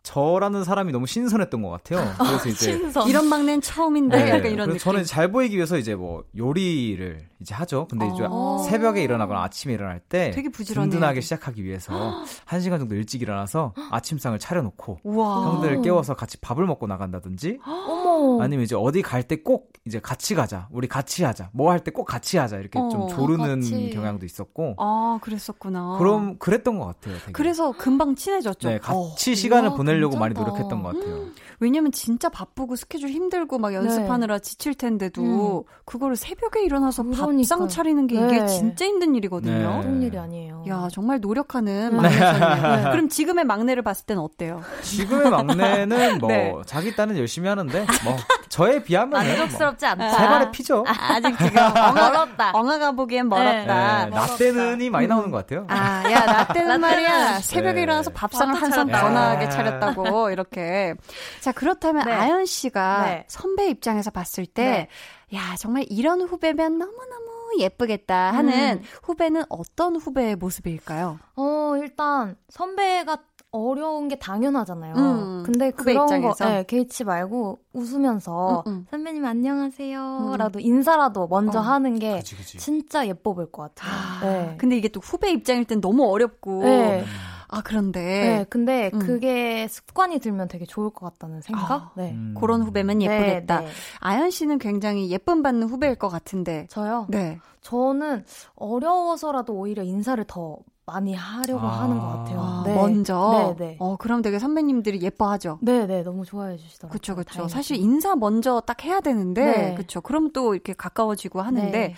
[0.03, 2.11] 저라는 사람이 너무 신선했던 것 같아요.
[2.19, 3.09] 그래서 이제 신선.
[3.09, 4.31] 이런 막내는 처음인데 네.
[4.31, 4.79] 약간 이런 느낌.
[4.79, 7.87] 저는 잘 보이기 위해서 이제 뭐 요리를 이제 하죠.
[7.89, 8.59] 근데 이제 어.
[8.69, 10.89] 새벽에 일어나거나 아침에 일어날 때 되게 부지런해.
[10.91, 15.53] 든든하게 시작하기 위해서 한 시간 정도 일찍 일어나서 아침상을 차려놓고 우와.
[15.53, 17.59] 형들을 깨워서 같이 밥을 먹고 나간다든지
[18.41, 20.69] 아니면 이제 어디 갈 때 꼭 이제 같이 가자.
[20.73, 21.51] 우리 같이 하자.
[21.53, 22.57] 뭐 할 때 꼭 같이 하자.
[22.59, 23.91] 이렇게 어, 좀 조르는 같이.
[23.95, 24.75] 경향도 있었고.
[24.79, 25.97] 아, 그랬었구나.
[25.99, 27.17] 그럼 그랬던 것 같아요.
[27.21, 27.33] 되게.
[27.33, 28.69] 그래서 금방 친해졌죠.
[28.69, 29.35] 네, 같이 어.
[29.35, 31.27] 시간을 보내 보내려고 많이 노력했던 것 같아요.
[31.61, 34.43] 왜냐면 진짜 바쁘고 스케줄 힘들고 막 연습하느라 네.
[34.43, 35.83] 지칠 텐데도 음.
[35.85, 37.27] 그거를 새벽에 일어나서 그러니까.
[37.27, 38.47] 밥상 차리는 게 이게 네.
[38.47, 39.77] 진짜 힘든 일이거든요.
[39.77, 39.83] 네.
[39.83, 40.65] 쉬운 일이 아니에요.
[40.69, 41.97] 야 정말 노력하는 네.
[41.97, 42.77] 막내잖아요.
[42.85, 42.91] 네.
[42.91, 44.63] 그럼 지금의 막내를 봤을 때는 어때요?
[44.83, 46.53] 지금의 막내는 뭐 네.
[46.67, 48.17] 자기 딴은 열심히 하는데 뭐
[48.49, 50.11] 저에 비하면 만족스럽지 뭐 않다.
[50.11, 50.85] 세 발에 피죠.
[50.89, 52.51] 아, 아직 지금 엉아, 멀었다.
[52.55, 54.07] 엉아가 보기엔 멀었다.
[54.07, 55.67] 나 때는이 많이 나오는 것 같아요.
[55.69, 57.41] 아, 야, 나 때는 말이야.
[57.41, 60.95] 새벽에 일어나서 밥상을 한 상 더 나게 차렸다고 이렇게.
[61.41, 62.13] 자, 그렇다면 네.
[62.13, 63.25] 아연 씨가 네.
[63.29, 64.89] 선배 입장에서 봤을 때,
[65.31, 65.37] 네.
[65.37, 68.83] 야, 정말 이런 후배면 너무너무 예쁘겠다 하는 음.
[69.03, 71.19] 후배는 어떤 후배의 모습일까요?
[71.37, 73.19] 어, 일단 선배가
[73.53, 74.95] 어려운 게 당연하잖아요.
[74.95, 76.45] 음, 근데 그런 입장에서.
[76.45, 78.87] 거 네, 개의치 말고 웃으면서 음, 음.
[78.91, 80.61] 선배님 안녕하세요라도 음.
[80.61, 81.63] 인사라도 먼저 어.
[81.63, 82.59] 하는 게 그치, 그치.
[82.59, 83.93] 진짜 예뻐 보일 것 같아요.
[83.93, 84.55] 아, 네.
[84.57, 87.05] 근데 이게 또 후배 입장일 땐 너무 어렵고 네.
[87.53, 88.01] 아, 그런데.
[88.01, 88.99] 네, 근데 음.
[89.01, 91.71] 그게 습관이 들면 되게 좋을 것 같다는 생각?
[91.71, 92.13] 아, 네.
[92.13, 92.35] 음.
[92.39, 93.61] 그런 후배면 네, 예쁘겠다.
[93.61, 93.73] 네, 네.
[93.99, 96.67] 아연 씨는 굉장히 예쁨 받는 후배일 것 같은데.
[96.71, 97.07] 저요?
[97.09, 97.39] 네.
[97.61, 102.41] 저는 어려워서라도 오히려 인사를 더 많이 하려고 아~ 하는 것 같아요.
[102.41, 102.75] 아, 네.
[102.75, 103.55] 먼저.
[103.59, 103.77] 네, 네.
[103.79, 105.59] 어, 그럼 되게 선배님들이 예뻐하죠.
[105.63, 106.91] 네, 네, 너무 좋아해 주시더라고요.
[106.91, 107.49] 그렇죠, 그렇죠.
[107.49, 109.75] 사실 인사 먼저 딱 해야 되는데, 네.
[109.75, 110.01] 그렇죠.
[110.01, 111.95] 그럼 또 이렇게 가까워지고 하는데 네.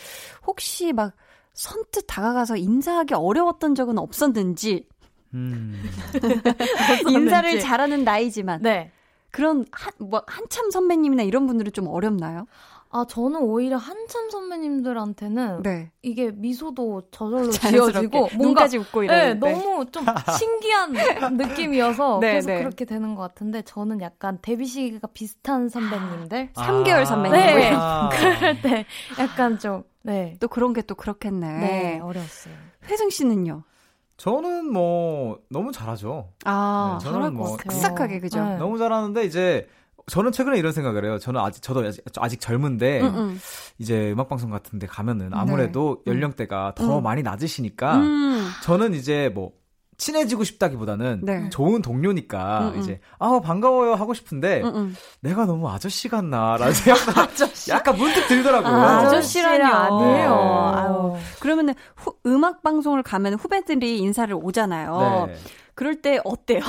[0.47, 1.13] 혹시 막
[1.55, 4.87] 선뜻 다가가서 인사하기 어려웠던 적은 없었는지.
[5.35, 5.83] 음.
[7.09, 8.63] 인사를 잘하는 나이지만.
[8.63, 8.91] 네.
[9.31, 12.47] 그런 한, 뭐 한참 선배님이나 이런 분들은 좀 어렵나요?
[12.95, 15.91] 아, 저는 오히려 한참 선배님들한테는 네.
[16.03, 20.05] 이게 미소도 저절로 지어지고 뭔가지 웃고 이러는 네, 너무 좀
[20.39, 20.93] 신기한
[21.39, 22.59] 느낌이어서 네, 계속 네.
[22.59, 27.71] 그렇게 되는 것 같은데 저는 약간 데뷔 시기가 비슷한 선배님들 아, 3개월 선배님 네.
[27.75, 28.11] 아.
[28.11, 28.85] 그럴 때
[29.19, 30.37] 약간 좀 네.
[30.41, 31.47] 또 그런 게 또 그렇겠네.
[31.61, 32.53] 네, 어려웠어요.
[32.91, 33.63] 회승 씨는요?
[34.23, 36.29] 저는 뭐 너무 잘하죠.
[36.45, 38.41] 아, 네, 저는 뭐 싹싹하게 그죠.
[38.45, 38.57] 네.
[38.57, 39.69] 너무 잘하는데 이제
[40.07, 41.19] 저는 최근에 이런 생각을 해요.
[41.19, 43.41] 저는 아직 저도 아직, 아직 젊은데 음, 음.
[43.81, 45.37] 이제 음악 방송 같은데 가면은 네.
[45.37, 46.13] 아무래도 네.
[46.13, 47.03] 연령대가 더 음.
[47.03, 48.49] 많이 낮으시니까 음.
[48.63, 49.51] 저는 이제 뭐
[50.03, 51.49] 친해지고 싶다기보다는 네.
[51.51, 52.81] 좋은 동료니까 음음.
[52.81, 54.97] 이제 아 반가워요 하고 싶은데 음음.
[55.21, 57.71] 내가 너무 아저씨 같나라는 생각 아저씨.
[57.71, 58.73] 약간 문득 들더라고요.
[58.73, 60.35] 아, 저씨라니 아니에요.
[60.75, 60.81] 네.
[60.81, 61.17] 아유.
[61.39, 65.27] 그러면은 후, 음악 방송을 가면 후배들이 인사를 오잖아요.
[65.29, 65.37] 네.
[65.75, 66.61] 그럴 때 어때요?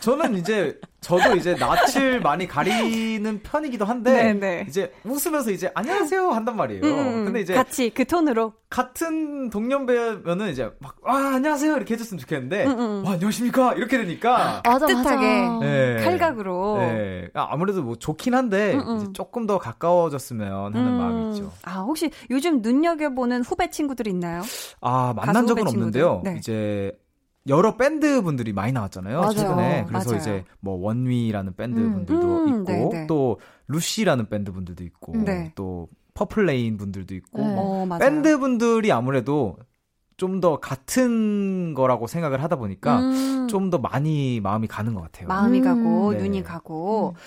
[0.00, 4.40] 저는 이제 저도 이제 낯을 많이 가리는 편이기도 한데 네네.
[4.40, 4.64] 네.
[4.68, 6.82] 이제 웃으면서 이제 안녕하세요 한단 말이에요.
[6.82, 12.66] 음, 음, 근데 이제 같이 그 톤으로 같은 동년배면은 이제 막아 안녕하세요 이렇게 해줬으면 좋겠는데
[12.66, 13.04] 음, 음.
[13.04, 15.96] 와 안녕하십니까 이렇게 되니까 아, 따뜻하게 네.
[16.04, 17.28] 칼각으로 네.
[17.34, 19.12] 아, 아무래도 뭐 좋긴 한데 음, 음.
[19.12, 21.52] 조금 더 가까워졌으면 하는 마음이 있죠.
[21.64, 24.42] 아 혹시 요즘 눈여겨 보는 후배 친구들 있나요?
[24.80, 26.22] 아 만난 적은 없는데요.
[26.24, 26.36] 네.
[26.38, 26.92] 이제
[27.48, 29.20] 여러 밴드 분들이 많이 나왔잖아요.
[29.20, 29.32] 맞아요.
[29.32, 29.84] 최근에.
[29.88, 30.20] 그래서 맞아요.
[30.20, 31.92] 이제 뭐 원위라는 밴드 음.
[31.92, 32.88] 분들도 음, 있고 네네.
[32.90, 33.06] 네.
[33.06, 35.52] 또 루시라는 밴드 분들도 있고 네.
[35.54, 37.54] 또 퍼플레인 분들도 있고 네.
[37.56, 39.56] 어, 밴드 분들이 아무래도
[40.16, 43.46] 좀 더 같은 거라고 생각을 하다 보니까 음.
[43.48, 45.28] 좀더 많이 마음이 가는 것 같아요.
[45.28, 46.18] 마음이 가고 네.
[46.18, 47.20] 눈이 가고 음.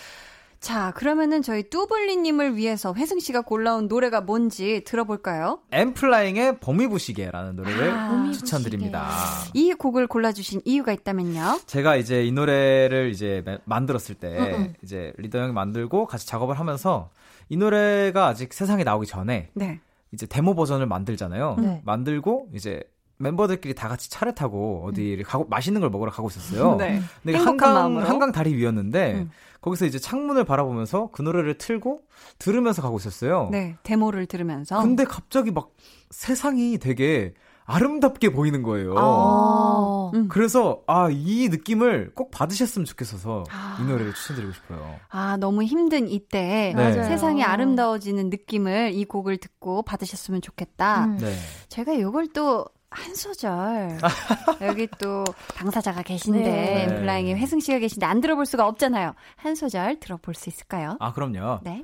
[0.62, 5.60] 자, 그러면은 저희 뚜블리님을 위해서 회승 씨가 골라온 노래가 뭔지 들어볼까요?
[5.72, 9.10] 엠플라잉의 봄이 부시게라는 노래를 아, 추천드립니다.
[9.56, 11.62] 이 곡을 골라주신 이유가 있다면요?
[11.66, 14.74] 제가 이제 이 노래를 이제 만들었을 때 음, 음.
[14.84, 17.10] 이제 리더 형이 만들고 같이 작업을 하면서
[17.50, 19.80] 이 노래가 아직 세상에 나오기 전에 네.
[20.12, 21.56] 이제 데모 버전을 만들잖아요.
[21.58, 21.82] 네.
[21.86, 22.84] 만들고 이제
[23.22, 26.76] 멤버들끼리 다 같이 차를 타고 어디를 가고 맛있는 걸 먹으러 가고 있었어요.
[26.76, 27.02] 네.
[27.24, 28.06] 근데 한강 마음으로.
[28.06, 29.32] 한강 다리 위였는데 음.
[29.62, 32.02] 거기서 이제 창문을 바라보면서 그 노래를 틀고
[32.40, 33.50] 들으면서 가고 있었어요.
[33.52, 34.82] 네, 데모를 들으면서.
[34.82, 35.72] 근데 갑자기 막
[36.10, 37.34] 세상이 되게
[37.66, 38.96] 아름답게 보이는 거예요.
[38.98, 40.28] 아~ 음.
[40.28, 44.96] 그래서 아 이 느낌을 꼭 받으셨으면 좋겠어서 아~ 이 노래를 추천드리고 싶어요.
[45.10, 46.94] 아 너무 힘든 이때 네.
[47.04, 51.06] 세상이 아름다워지는 느낌을 이 곡을 듣고 받으셨으면 좋겠다.
[51.06, 51.18] 음.
[51.18, 51.34] 네.
[51.70, 53.98] 제가 이걸 또 한 소절.
[54.62, 55.24] 여기 또
[55.56, 56.84] 당사자가 계신데, 네.
[56.84, 59.16] 엠플라잉의 회승 씨가 계신데 안 들어볼 수가 없잖아요.
[59.38, 60.98] 한 소절 들어볼 수 있을까요?
[61.00, 61.62] 아, 그럼요.
[61.64, 61.84] 네.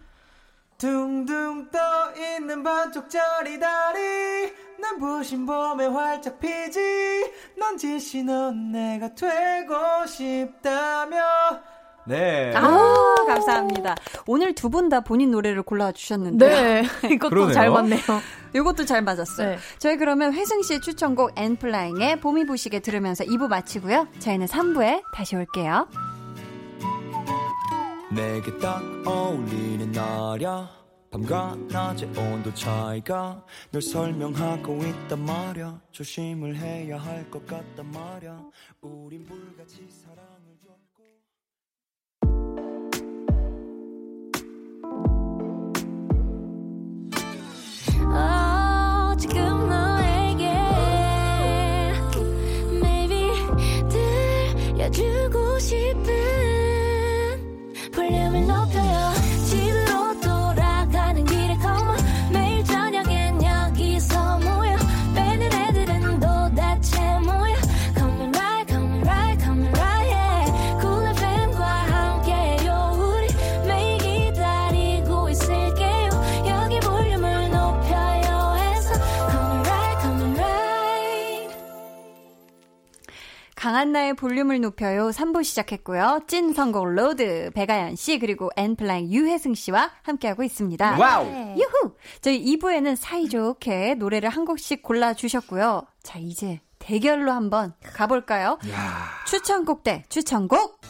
[0.78, 1.80] 둥둥 떠
[2.16, 11.18] 있는 반쪽짜리 다리 난 부신 봄에 활짝 피지 넌 지시 넌 내가 되고 싶다며
[12.08, 12.54] 네.
[12.56, 13.96] 아, 감사합니다.
[14.26, 16.48] 오늘 두 분 다 본인 노래를 골라주셨는데.
[16.48, 16.84] 네.
[17.14, 17.54] 이것도 그러네요.
[17.54, 18.02] 잘 맞네요.
[18.56, 19.50] 이것도 잘 맞았어요.
[19.52, 19.58] 네.
[19.80, 24.08] 저희 그러면 회승 씨의 추천곡 앤플라잉의 봄이 부시게 들으면서 2부 마치고요.
[24.20, 25.88] 저희는 3부에 다시 올게요.
[28.12, 30.70] 내게 딱 어울리는 날야
[31.12, 38.42] 밤과 낮의 온도 차이가 널 설명하고 있단 말야 조심을 해야 할 것 같단 말야
[38.82, 39.86] 우린 불같이
[49.18, 49.57] 지금
[84.18, 86.24] 볼륨을 높여요 3부 시작했고요.
[86.28, 90.98] 찐 선곡 road 백아연 씨 그리고 엔플라잉 유회승 씨와 함께하고 있습니다.
[91.00, 91.26] wow.
[91.58, 91.96] 유후.
[92.20, 95.84] 저희 2부에는 사이좋게 노래를 한 곡씩 골라 주셨고요.
[96.04, 98.60] 자 이제 대결로 한번 가볼까요?
[98.72, 99.08] 야.
[99.26, 100.82] 추천곡 대 추천곡.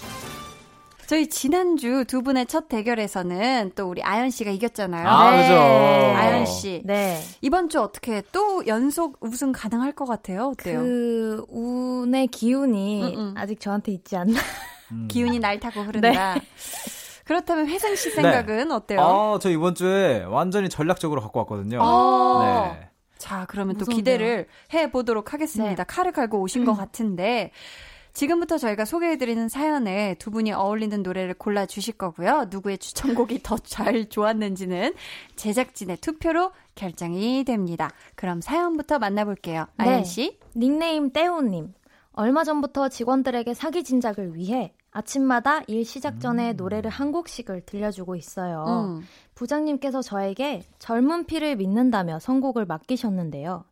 [1.08, 5.08] 저희 지난주 두 분의 첫 대결에서는 또 우리 아연 씨가 이겼잖아요.
[5.08, 5.41] 아, 네.
[5.41, 5.55] 그죠.
[5.55, 6.82] 아연 씨.
[6.84, 7.22] 네.
[7.41, 10.49] 이번 주 어떻게 또 연속 우승 가능할 것 같아요?
[10.49, 10.80] 어때요?
[10.80, 13.34] 그 운의 기운이 음, 음.
[13.38, 14.38] 아직 저한테 있지 않나.
[14.91, 15.08] 음.
[15.10, 16.34] 기운이 날 타고 흐른다.
[16.36, 16.41] 네.
[17.24, 18.74] 그렇다면 회상 씨 생각은 네.
[18.74, 18.99] 어때요?
[18.99, 21.80] 아, 저 이번 주에 완전히 전략적으로 갖고 왔거든요.
[21.82, 22.89] 아~ 네.
[23.18, 23.93] 자, 그러면 무서운데요?
[23.93, 25.84] 또 기대를 해 보도록 하겠습니다.
[25.84, 25.88] 네.
[25.88, 26.78] 칼을 갈고 오신 것 음.
[26.78, 27.51] 같은데
[28.18, 32.47] 지금부터 저희가 소개해드리는 사연에 두 분이 어울리는 노래를 골라주실 거고요.
[32.49, 34.95] 누구의 추천곡이 더 잘 좋았는지는
[35.36, 37.91] 제작진의 투표로 결정이 됩니다.
[38.15, 39.68] 그럼 사연부터 만나볼게요.
[39.78, 39.86] 네.
[39.86, 40.39] 아연 씨.
[40.55, 41.76] 닉네임 떼오님.
[42.13, 46.57] 얼마 전부터 직원들에게 사기 진작을 위해 아침마다 일 시작 전에 음.
[46.57, 48.63] 노래를 한 곡씩을 들려주고 있어요.
[48.68, 49.05] 음.
[49.36, 53.63] 부장님께서 저에게 젊은 피를 믿는다며 선곡을 맡기셨는데요.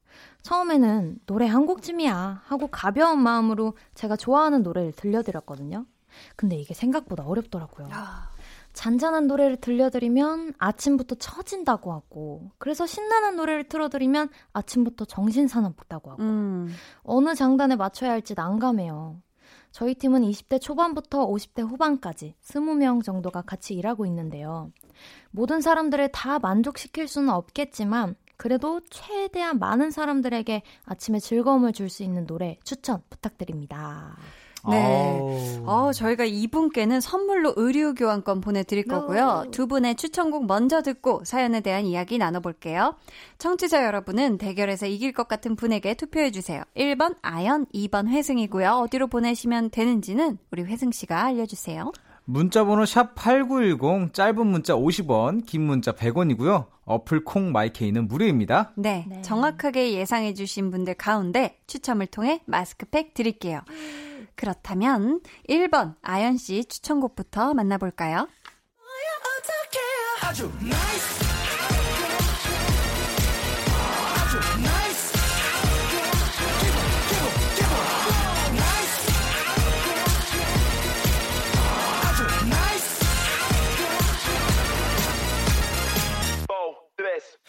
[0.46, 5.88] 처음에는 노래 한 곡쯤이야 하고 가벼운 마음으로 제가 좋아하는 노래를 들려드렸거든요.
[6.36, 7.90] 근데 이게 생각보다 어렵더라고요.
[8.74, 16.72] 잔잔한 노래를 들려드리면 아침부터 처진다고 하고, 그래서 신나는 노래를 틀어드리면 아침부터 정신 사납다고 하고, 음.
[17.02, 19.20] 어느 장단에 맞춰야 할지 난감해요.
[19.72, 24.72] 저희 팀은 20대 초반부터 50대 후반까지 20명 정도가 같이 일하고 있는데요.
[25.32, 32.26] 모든 사람들을 다 만족시킬 수는 없겠지만 그래도 최대한 많은 사람들에게 아침에 즐거움을 줄 수 있는
[32.26, 34.18] 노래 추천 부탁드립니다.
[34.68, 35.60] 네.
[35.68, 39.46] 어, 저희가 이분께는 선물로 의류 교환권 보내드릴 거고요.
[39.52, 42.96] 두 분의 추천곡 먼저 듣고 사연에 대한 이야기 나눠볼게요.
[43.38, 46.64] 청취자 여러분은 대결에서 이길 것 같은 분에게 투표해주세요.
[46.76, 48.72] 1번 아연, 2번 회승이고요.
[48.72, 51.92] 어디로 보내시면 되는지는 우리 회승 씨가 알려주세요.
[52.26, 56.68] 문자번호 샵 8910, 짧은 문자 50원, 긴 문자 100원이고요.
[56.86, 58.74] 어플 콩 마이케이는 무료입니다.
[58.76, 59.22] 네, 네.
[59.22, 63.62] 정확하게 예상해주신 분들 가운데 추첨을 통해 마스크팩 드릴게요.
[64.36, 68.28] 그렇다면 1번 아연 씨 추천곡부터 만나볼까요?
[70.22, 71.35] 아주 nice.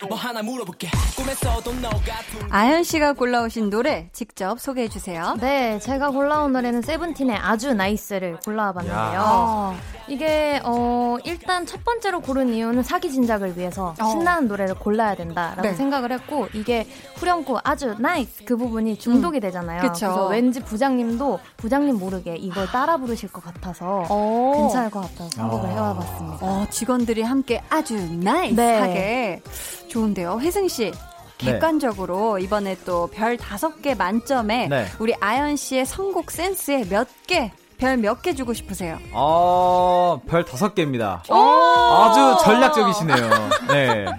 [0.05, 0.89] 뭐 하나 물어볼게.
[1.17, 2.47] 꿈에서도 너 같은.
[2.51, 5.35] 아연 씨가 골라오신 노래 직접 소개해 주세요.
[5.41, 9.75] 네, 제가 골라온 노래는 세븐틴의 아주 nice를 골라봤는데요.
[10.09, 14.05] 이게 어 일단 첫 번째로 고른 이유는 사기 진작을 위해서 어.
[14.11, 15.75] 신나는 노래를 골라야 된다라고 네.
[15.75, 16.87] 생각을 했고 이게
[17.17, 19.41] 후렴구 아주 nice 그 부분이 중독이 음.
[19.41, 19.81] 되잖아요.
[19.81, 20.07] 그쵸.
[20.07, 24.53] 그래서 왠지 부장님도 부장님 모르게 이걸 따라 부르실 것 같아서 오.
[24.55, 24.59] 어.
[24.59, 25.73] 괜찮을 것 같아서 선곡을 어.
[25.73, 26.39] 해와봤습니다.
[26.47, 29.43] 어, 직원들이 함께 아주 nice하게 네.
[29.89, 30.41] 좋은데요.
[30.41, 30.93] 회승 씨.
[31.39, 31.53] 네.
[31.53, 32.45] 객관적으로 네.
[32.45, 34.87] 이번에 또 별 다섯 개 만점에 네.
[34.99, 38.99] 우리 아연 씨의 선곡 센스에 몇 개, 별 몇 개 주고 싶으세요?
[39.13, 41.23] 어, 별 다섯 개입니다.
[41.29, 43.31] 아주 전략적이시네요.
[43.69, 44.07] 네.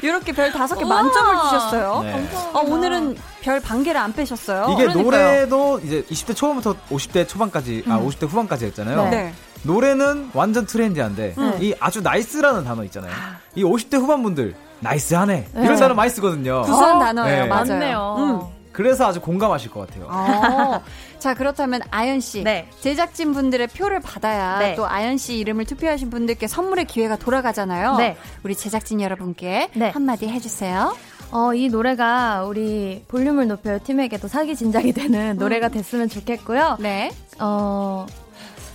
[0.00, 2.02] 이렇게 별 다섯 개 만점을 주셨어요.
[2.04, 2.28] 네.
[2.52, 4.66] 어, 오늘은 별 반 개를 안 빼셨어요.
[4.72, 5.02] 이게 그러니까요.
[5.02, 7.92] 노래도 이제 20대 초반부터 50대 초반까지, 아, 음.
[7.94, 9.10] 아, 50대 후반까지 했잖아요.
[9.10, 9.34] 네.
[9.64, 11.58] 노래는 완전 트렌디한데, 음.
[11.60, 13.12] 이 아주 nice라는 단어 있잖아요.
[13.56, 15.48] 이 50대 후반분들, nice하네.
[15.52, 15.64] 네.
[15.64, 16.62] 이런 단어 많이 쓰거든요.
[16.62, 16.98] 부산 어?
[16.98, 17.42] 단어예요.
[17.44, 17.48] 네.
[17.48, 18.14] 맞네요.
[18.18, 18.58] 음.
[18.72, 20.06] 그래서 아주 공감하실 것 같아요.
[20.08, 20.80] 어.
[21.18, 22.44] 자, 그렇다면 아연 씨.
[22.44, 22.68] 네.
[22.80, 24.76] 제작진 분들의 표를 받아야 네.
[24.76, 27.96] 또 아연 씨 이름을 투표하신 분들께 선물의 기회가 돌아가잖아요.
[27.96, 28.16] 네.
[28.44, 29.90] 우리 제작진 여러분께 네.
[29.90, 30.96] 한마디 해주세요.
[31.32, 35.38] 어, 이 노래가 우리 볼륨을 높여요 팀에게도 사기 진작이 되는 음.
[35.38, 36.76] 노래가 됐으면 좋겠고요.
[36.78, 37.10] 네.
[37.40, 38.06] 어,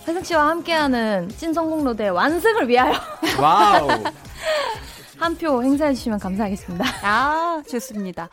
[0.06, 2.94] 회승 씨와 함께하는 찐성공 로드의 완승을 위하여.
[3.40, 3.88] Wow.
[5.18, 6.86] 한 표 행사해 주시면 감사하겠습니다.
[7.04, 8.30] 아, 좋습니다.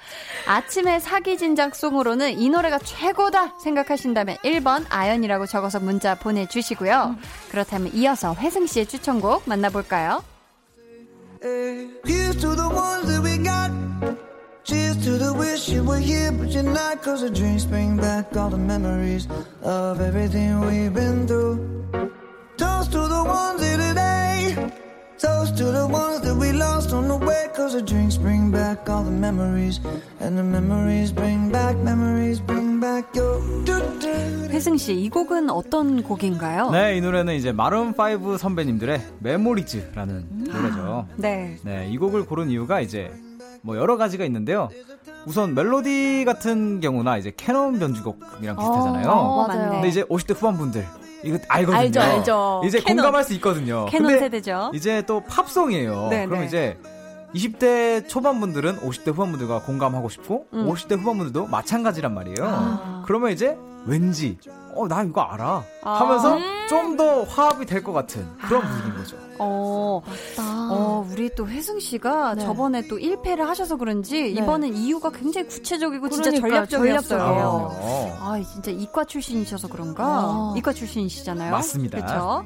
[0.46, 7.16] 아침에 사기 진작 송으로는 이 노래가 최고다 생각하신다면 1번 아연이라고 적어서 문자 보내 주시고요.
[7.16, 7.22] 음.
[7.50, 10.22] 그렇다면 이어서 회승 씨의 추천곡 만나 볼까요?
[11.42, 13.70] Here's to the ones that we got.
[14.64, 17.02] Cheers to the wish you were here, but you're not.
[17.02, 19.26] Cause the dreams bring back all the memories
[19.62, 21.58] of everything we've been through.
[22.58, 24.54] Toast to the ones here today.
[25.20, 27.48] Toast to the ones that we lost on the way.
[27.54, 29.78] Cause the drinks bring back all the memories.
[30.18, 33.40] And the memories bring back, memories bring back you.
[34.50, 36.70] 회승 씨, 이 곡은 어떤 곡인가요?
[36.70, 40.46] 네, 이 노래는 이제 Maroon 5 선배님들의 Memories라는 음.
[40.52, 41.06] 노래죠.
[41.16, 41.56] 네.
[41.62, 43.12] 네, 이 곡을 고른 이유가 이제
[43.62, 44.68] 뭐 여러 가지가 있는데요.
[45.26, 49.08] 우선 멜로디 같은 경우나 이제 캐논 변주곡이랑 비슷하잖아요.
[49.08, 49.70] 어, 맞아요.
[49.70, 50.84] 근데 이제 50대 후반 분들
[51.22, 51.78] 이거 알거든요.
[51.78, 52.62] 알죠, 알죠.
[52.64, 53.04] 이제 캐논.
[53.04, 53.86] 공감할 수 있거든요.
[53.86, 54.70] 캐논 세대죠.
[54.74, 56.08] 이제 또 팝송이에요.
[56.10, 56.46] 네, 그럼 네.
[56.46, 56.78] 이제
[57.34, 60.68] 20대 초반 분들은 50대 후반 분들과 공감하고 싶고 음.
[60.68, 62.36] 50대 후반 분들도 마찬가지란 말이에요.
[62.42, 63.02] 아.
[63.06, 63.56] 그러면 이제
[63.86, 64.36] 왠지
[64.74, 65.62] 어 어, 나 이거 알아.
[65.84, 65.90] 아.
[66.00, 68.68] 하면서 음~ 좀더 화합이 될 것 같은 그런 아.
[68.68, 69.16] 분위기인 거죠.
[69.42, 70.72] 어, 맞다.
[70.72, 72.42] 어, 우리 또 혜승 씨가 네.
[72.42, 74.28] 저번에 또 1패를 하셔서 그런지 네.
[74.28, 77.72] 이번엔 이유가 굉장히 구체적이고 진짜 전략적이었어요.
[78.20, 80.04] 아, 아, 진짜 이과 출신이셔서 그런가?
[80.04, 80.54] 아.
[80.58, 81.50] 이과 출신이시잖아요.
[81.52, 81.98] 맞습니다.
[81.98, 82.44] 그렇죠.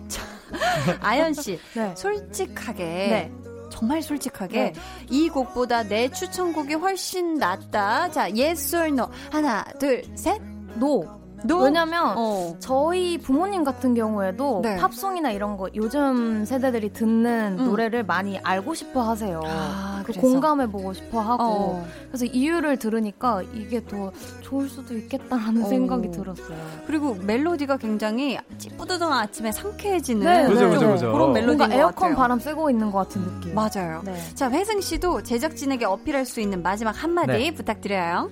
[1.03, 1.95] 아연 씨, 네.
[1.97, 3.33] 솔직하게 네.
[3.71, 4.73] 정말 솔직하게 네.
[5.11, 8.13] 이 곡보다 내 추천곡이 훨씬 낫다.
[8.13, 9.09] 자, yes or no.
[9.33, 10.41] 하나, 둘, 셋.
[10.77, 11.24] no.
[11.45, 11.59] 너?
[11.59, 12.57] 왜냐면 어.
[12.59, 14.77] 저희 부모님 같은 경우에도 네.
[14.77, 17.65] 팝송이나 이런 거 요즘 세대들이 듣는 음.
[17.67, 19.41] 노래를 많이 알고 싶어 하세요.
[19.45, 21.87] 아, 그 공감해 보고 싶어 하고 어.
[22.09, 25.67] 그래서 이유를 들으니까 이게 더 좋을 수도 있겠다라는 어.
[25.67, 26.57] 생각이 들었어요.
[26.87, 31.13] 그리고 멜로디가 굉장히 찌뿌드던 아침에 상쾌해지는 네, 그죠, 그죠, 그죠.
[31.13, 32.17] 그런 멜로디 뭔가 에어컨 같아요.
[32.17, 33.55] 바람 쐬고 있는 것 같은 느낌.
[33.55, 34.03] 맞아요.
[34.05, 34.17] 네.
[34.35, 37.51] 자 회승 씨도 제작진에게 어필할 수 있는 마지막 한마디 네.
[37.53, 38.31] 부탁드려요.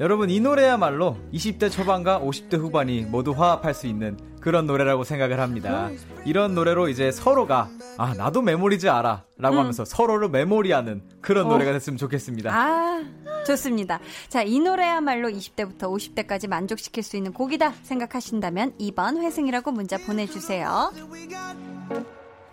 [0.00, 5.90] 여러분 이 노래야말로 20대 초반과 50대 후반이 모두 화합할 수 있는 그런 노래라고 생각을 합니다.
[6.24, 9.60] 이런 노래로 이제 서로가 아 나도 Memories 알아 라고 음.
[9.60, 11.48] 하면서 서로를 메모리하는 그런 어.
[11.48, 12.50] 노래가 됐으면 좋겠습니다.
[12.54, 13.02] 아
[13.44, 13.98] 좋습니다.
[14.28, 20.92] 자 이 노래야말로 20대부터 50대까지 만족시킬 수 있는 곡이다 생각하신다면 2번 회승이라고 문자 보내주세요.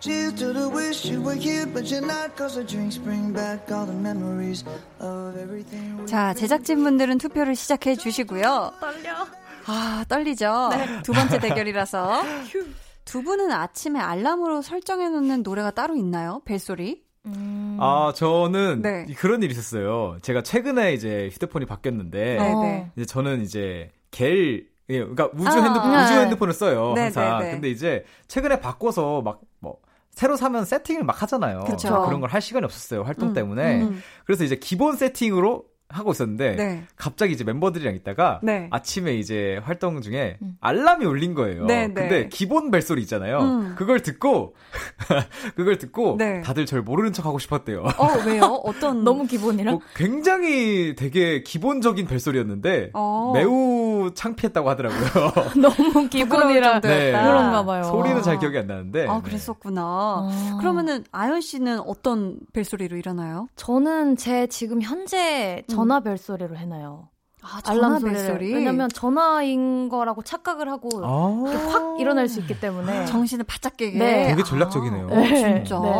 [0.06, 2.36] Cheers to the wish you were here, but you're not.
[2.36, 4.64] Cause the drinks bring back all the memories
[5.00, 6.06] of everything.
[6.06, 8.74] 자, 제작진분들은 투표를 시작해 주시고요.
[8.78, 9.26] 떨려.
[9.66, 10.68] 아, 떨리죠?
[10.70, 11.02] 네.
[11.02, 12.22] 두 번째 대결이라서.
[13.04, 16.40] 두 분은 아침에 알람으로 설정해 놓는 노래가 따로 있나요?
[16.44, 17.02] 벨소리?
[17.24, 17.76] 음...
[17.80, 19.06] 아, 저는 네.
[19.18, 20.18] 그런 일이 있었어요.
[20.22, 22.90] 제가 최근에 이제 휴대폰이 바뀌었는데, 네, 네.
[22.94, 26.92] 이제 저는 이제 겔, 예, 그러니까 우주 아, 핸드폰, 아, 우주 핸드폰을 써요.
[26.94, 27.38] 네, 항상.
[27.40, 27.50] 네, 네.
[27.50, 29.80] 근데 이제 최근에 바꿔서 막, 뭐,
[30.16, 31.60] 새로 사면 세팅을 막 하잖아요.
[32.06, 33.02] 그런 걸 할 시간이 없었어요.
[33.02, 33.82] 활동 음, 때문에.
[33.82, 34.02] 음.
[34.24, 36.84] 그래서 이제 기본 세팅으로 하고 있었는데 네.
[36.96, 38.68] 갑자기 이제 멤버들이랑 있다가 네.
[38.72, 40.56] 아침에 이제 활동 중에 음.
[40.60, 41.64] 알람이 울린 거예요.
[41.64, 41.94] 네, 네.
[41.94, 43.38] 근데 기본 벨소리 있잖아요.
[43.38, 43.74] 음.
[43.76, 44.54] 그걸 듣고
[45.54, 46.40] 그걸 듣고 네.
[46.40, 47.84] 다들 절 모르는 척 하고 싶었대요.
[47.98, 48.44] 어 왜요?
[48.64, 49.72] 어떤 너무 기본이라?
[49.72, 53.30] 뭐 굉장히 되게 기본적인 벨소리였는데 어.
[53.34, 55.32] 매우 창피했다고 하더라고요.
[55.60, 57.12] 너무 기본이라 네.
[57.12, 57.84] 그런가 봐요.
[57.84, 59.06] 소리는 잘 기억이 안 나는데.
[59.06, 59.82] 아 그랬었구나.
[59.82, 60.58] 아.
[60.60, 63.46] 그러면은 아연 씨는 어떤 벨소리로 일어나요?
[63.54, 67.08] 저는 제 지금 현재 전화 벨소리로 해놔요.
[67.42, 68.52] 아, 알람 벨소리.
[68.52, 73.98] 왜냐면 전화인 거라고 착각을 하고 아~ 확 일어날 수 있기 때문에 정신을 바짝 깨게.
[73.98, 74.28] 네.
[74.28, 75.06] 되게 전략적이네요.
[75.06, 75.36] 아, 네.
[75.64, 75.80] 진짜.
[75.80, 75.90] 네.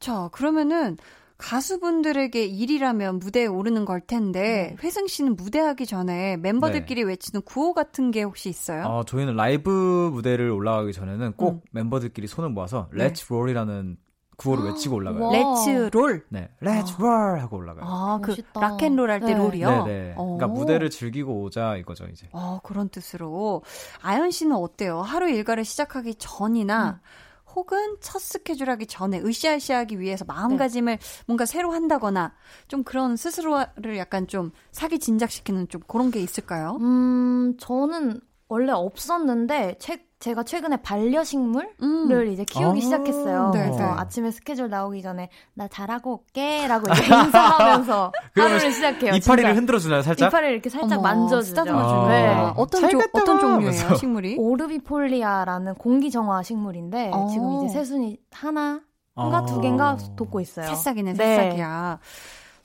[0.00, 0.96] 자, 그러면은
[1.38, 4.76] 가수분들에게 일이라면 무대에 오르는 걸 텐데 음.
[4.82, 7.08] 회승 씨는 무대하기 전에 멤버들끼리 네.
[7.08, 8.84] 외치는 구호 같은 게 혹시 있어요?
[8.86, 11.60] 어, 저희는 라이브 무대를 올라가기 전에는 꼭 음.
[11.72, 13.06] 멤버들끼리 손을 모아서 네.
[13.06, 13.98] Let's Roll이라는
[14.36, 15.30] 구호를 외치고 올라가요.
[15.30, 16.24] Let's Roll.
[16.28, 17.84] 네, Let's Roll 하고 올라가요.
[17.86, 19.34] 아, 그 rock and roll 할때 네.
[19.34, 19.84] 롤이요.
[19.84, 20.14] 네, 네.
[20.16, 22.28] 그러니까 무대를 즐기고 오자 이거죠 이제.
[22.32, 23.62] 어, 그런 뜻으로
[24.02, 25.00] 아연 씨는 어때요?
[25.00, 27.26] 하루 일과를 시작하기 전이나 음.
[27.54, 31.24] 혹은 첫 스케줄 하기 전에 으쌰으쌰하기 위해서 마음가짐을 네.
[31.26, 32.34] 뭔가 새로 한다거나
[32.68, 36.76] 좀 그런 스스로를 약간 좀 사기 진작시키는 좀 그런 게 있을까요?
[36.82, 42.32] 음, 저는 원래 없었는데 책 제가 최근에 반려식물을 음.
[42.32, 43.50] 이제 키우기 아~ 시작했어요.
[43.52, 43.84] 네, 그래서 네.
[43.84, 49.14] 아침에 스케줄 나오기 전에 나 잘하고 올게라고 이제 인사하면서 하루를 시작해요.
[49.14, 50.28] 이파리를 흔들어 주나요, 살짝?
[50.28, 51.60] 이파리를 이렇게 살짝 만져주죠.
[51.68, 52.52] 아~ 네.
[52.56, 54.36] 어떤 조, 어떤 종류예요, 식물이?
[54.40, 57.28] 오르비폴리아라는 공기정화 식물인데 어.
[57.28, 58.80] 지금 이제 새순이 하나
[59.18, 60.66] 인가 두 개인가 돋고 있어요.
[60.66, 61.98] 새싹이네, 새싹이야.
[62.00, 62.06] 네.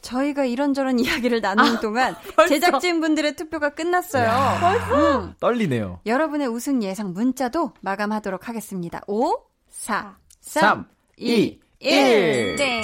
[0.02, 2.16] 저희가 이런저런 이야기를 나누는 아, 동안
[2.48, 4.30] 제작진분들의 투표가 끝났어요.
[4.60, 5.20] 벌써?
[5.20, 5.34] 음.
[5.40, 6.00] 떨리네요.
[6.06, 9.02] 여러분의 우승 예상 문자도 마감하도록 하겠습니다.
[9.08, 9.34] 5,
[9.70, 10.86] 4, 3, 3
[11.18, 12.56] 2, 1.
[12.58, 12.82] 땡.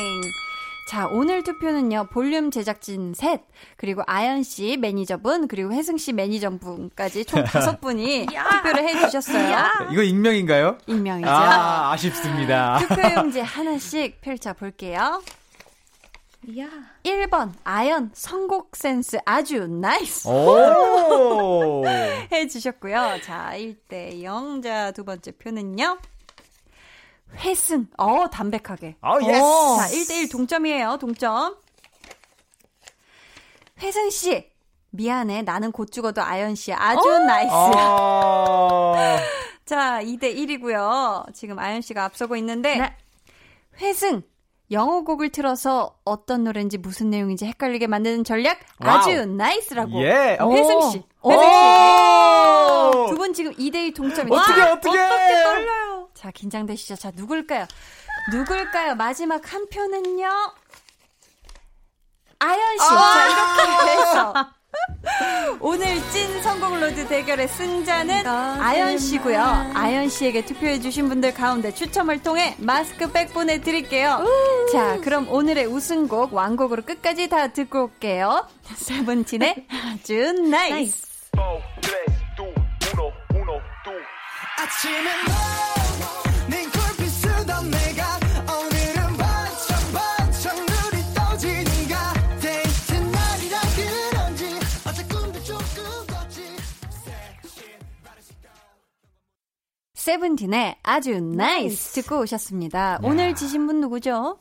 [0.89, 3.41] 자, 오늘 투표는요, 볼륨 제작진 셋,
[3.75, 9.89] 그리고 아연 씨 매니저분, 그리고 혜승 씨 매니저분까지 총 다섯 분이 투표를 해주셨어요.
[9.91, 10.77] 이거 익명인가요?
[10.87, 11.29] 익명이죠.
[11.29, 12.77] 아, 아쉽습니다.
[12.87, 15.21] 투표용지 하나씩 펼쳐볼게요.
[16.55, 16.69] 야.
[17.03, 20.29] 1번 아연 선곡 센스 아주 nice.
[22.31, 23.19] 해 주셨고요.
[23.21, 24.61] 자, 1대 0.
[24.61, 25.97] 자, 두 번째 표는요.
[27.35, 27.87] 회승.
[27.97, 28.95] 어, 담백하게.
[29.01, 29.33] 어, yes.
[29.33, 30.97] 자, 1대 1 동점이에요.
[31.01, 31.57] 동점.
[33.79, 34.49] 회승 씨.
[34.91, 35.41] 미안해.
[35.41, 37.19] 나는 곧 죽어도 아연 씨 아주 오!
[37.19, 37.51] nice.
[37.53, 38.95] 어.
[39.65, 41.33] 자, 2대 1이고요.
[41.33, 42.95] 지금 아연 씨가 앞서고 있는데 네.
[43.81, 44.21] 회승
[44.71, 48.97] 영어 곡을 틀어서 어떤 노래인지 무슨 내용인지 헷갈리게 만드는 전략 wow.
[48.97, 50.01] 아주 nice라고.
[50.03, 50.37] 예.
[50.41, 51.03] 회승 씨.
[51.25, 53.09] 회승 씨.
[53.09, 54.41] 두 분 지금 2대2 동점입니다.
[54.41, 56.09] 어떻게 어떻게 어떻게 떨려요.
[56.13, 56.95] 자, 긴장되시죠?
[56.95, 57.65] 자, 누굴까요?
[58.33, 58.95] 누굴까요?
[58.95, 60.27] 마지막 한 표는요.
[62.39, 62.85] 아연 씨.
[62.85, 64.33] 아~ 자, 이렇게 해서
[65.59, 69.71] 오늘 찐 성공을 퀴즈 대결의 승자는 아연 씨고요.
[69.73, 74.23] 아연 씨에게 투표해 주신 분들 가운데 추첨을 통해 마스크팩 보내 드릴게요.
[74.71, 78.47] 자, 그럼 오늘의 우승곡 왕곡으로 끝까지 다 듣고 올게요.
[78.75, 81.07] 세븐틴의 아주 나이스.
[84.59, 85.05] 아침엔
[100.07, 102.99] 세븐틴의 아주 NICE 듣고 오셨습니다.
[103.03, 104.37] 오늘 지신 분 누구죠?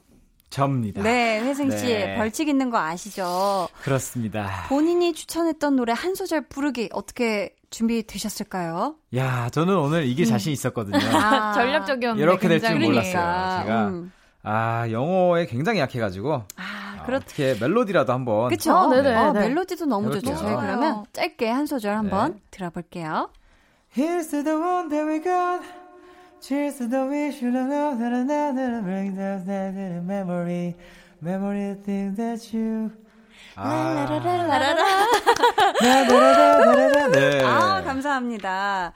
[0.49, 1.03] 접니다.
[1.03, 2.15] 네, 회승 씨 네.
[2.17, 3.67] 벌칙 있는 거 아시죠?
[3.83, 4.67] 그렇습니다.
[4.69, 8.95] 본인이 추천했던 노래 한 소절 부르기 어떻게 준비되셨을까요?
[9.17, 10.27] 야, 저는 오늘 이게 음.
[10.27, 10.99] 자신 있었거든요.
[10.99, 13.65] 아, 전략적이었는데 이렇게 될 줄 몰랐어요.
[13.65, 14.13] 제가 음.
[14.45, 17.17] 아 영어에 굉장히 약해 가지고 아, 그렇...
[17.17, 18.73] 어떻게 멜로디라도 한번 그쵸?
[18.73, 19.11] 아, 네네.
[19.11, 20.13] 네, 어, 멜로디도 너무.
[20.13, 20.37] 좋죠.
[20.37, 22.41] 저희 그러면 짧게 한 소절 한번 네.
[22.53, 23.31] 들어볼게요.
[23.97, 25.65] Here's to the one that we got.
[26.43, 29.73] Cheers to the wish you know that another brings us that
[30.05, 30.77] memory.
[31.23, 32.93] Memory of things that you.
[33.57, 35.07] 라라라라라라.
[37.11, 37.43] 네.
[37.43, 38.93] 아, 감사합니다.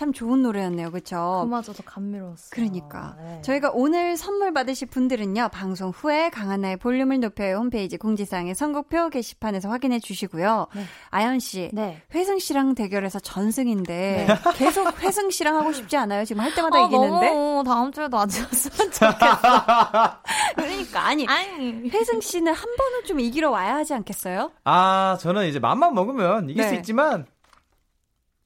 [0.00, 0.92] 참 좋은 노래였네요.
[0.92, 1.40] 그쵸?
[1.44, 2.48] 그마저도 감미로웠어요.
[2.48, 3.16] 그러니까.
[3.22, 3.42] 네.
[3.42, 5.50] 저희가 오늘 선물 받으실 분들은요.
[5.52, 10.68] 방송 후에 강한나의 볼륨을 높여요 홈페이지 공지사항의 선곡표 게시판에서 확인해 주시고요.
[10.74, 10.84] 네.
[11.10, 11.68] 아연 씨.
[11.74, 12.00] 네.
[12.14, 14.34] 회승 씨랑 대결해서 전승인데 네.
[14.54, 16.24] 계속 회승 씨랑 하고 싶지 않아요?
[16.24, 17.34] 지금 할 때마다 아, 이기는데.
[17.34, 19.10] 너무 다음 주에도 아직었으면 좋겠어.
[20.56, 21.90] 그러니까 아니, 아니.
[21.90, 24.50] 회승 씨는 한 번은 좀 이기러 와야 하지 않겠어요?
[24.64, 26.76] 아, 저는 이제 맘만 먹으면 이길 수 네.
[26.78, 27.26] 있지만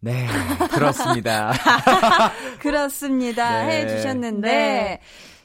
[0.05, 0.27] 네,
[0.71, 1.53] 그렇습니다.
[2.61, 3.65] 그렇습니다.
[3.67, 3.83] 네.
[3.83, 4.49] 해주셨는데.
[4.51, 5.01] 네.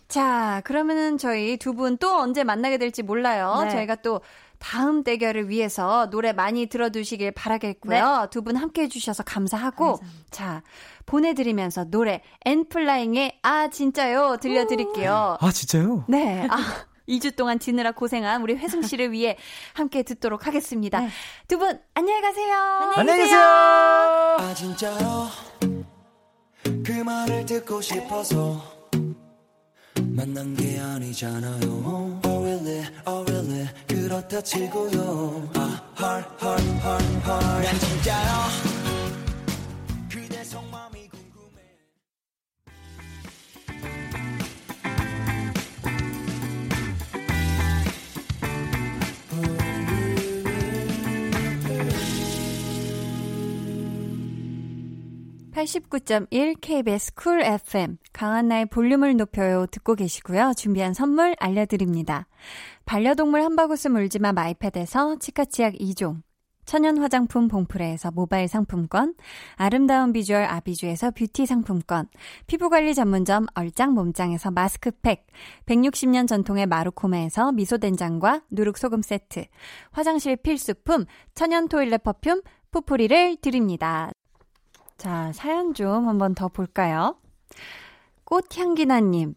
[0.07, 3.61] 자, 그러면은 저희 두 분 또 언제 만나게 될지 몰라요.
[3.63, 3.69] 네.
[3.69, 4.21] 저희가 또
[4.57, 8.17] 다음 대결을 위해서 노래 많이 들어두시길 바라겠고요.
[8.21, 8.27] 네.
[8.31, 9.97] 두분 함께 해주셔서 감사하고.
[9.97, 10.25] 감사합니다.
[10.31, 10.61] 자,
[11.05, 14.37] 보내드리면서 노래 엔플라잉의 아, 진짜요?
[14.41, 15.37] 들려드릴게요.
[15.39, 16.05] 아, 진짜요?
[16.07, 16.45] 네.
[16.49, 16.57] 아.
[17.09, 19.35] 2주 동안 지느라 고생한 우리 회승 씨를 위해
[19.73, 21.01] 함께 듣도록 하겠습니다.
[21.01, 21.09] 네.
[21.47, 22.53] 두분 안녕히 가세요.
[22.95, 23.39] 안녕히 계세요.
[23.41, 25.27] 아 진짜로
[26.85, 28.61] 그 말을 듣고 싶어서
[30.01, 32.21] 만난 게 아니잖아요.
[32.25, 35.49] Oh really, oh really 그렇다 치고요.
[35.55, 38.15] 아 heart, heart, heart, heart 난 진짜
[55.69, 60.53] 89.1 KBS 쿨 FM 강한나의 볼륨을 높여요 듣고 계시고요.
[60.57, 62.27] 준비한 선물 알려드립니다.
[62.85, 66.23] 반려동물 한바구스 물지마 마이패드에서 치카치약 2종
[66.65, 69.15] 천연 화장품 봉프레에서 모바일 상품권,
[69.55, 72.07] 아름다운 비주얼 아비주에서 뷰티 상품권,
[72.45, 75.25] 피부관리 전문점 얼짱 몸짱에서 마스크팩,
[75.65, 79.45] 160년 전통의 마루코메에서 미소된장과 누룩소금 세트,
[79.89, 84.11] 화장실 필수품 천연 토일렛 퍼퓸 푸프리를 드립니다.
[84.99, 87.15] 자, 사연 좀 한번 더 볼까요?
[88.25, 89.33] 꽃향기나님,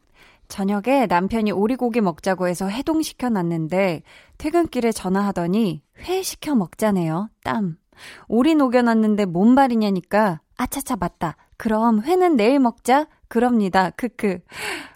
[0.49, 4.03] 저녁에 남편이 오리고기 먹자고 해서 해동시켜 놨는데
[4.39, 7.31] 퇴근길에 전화하더니 회 시켜 먹자네요.
[7.45, 7.79] 땀.
[8.27, 11.37] 오리 녹여놨는데 뭔 말이냐니까 아차차 맞다.
[11.57, 13.07] 그럼 회는 내일 먹자.
[13.29, 13.91] 그럽니다.
[13.91, 14.41] 크크.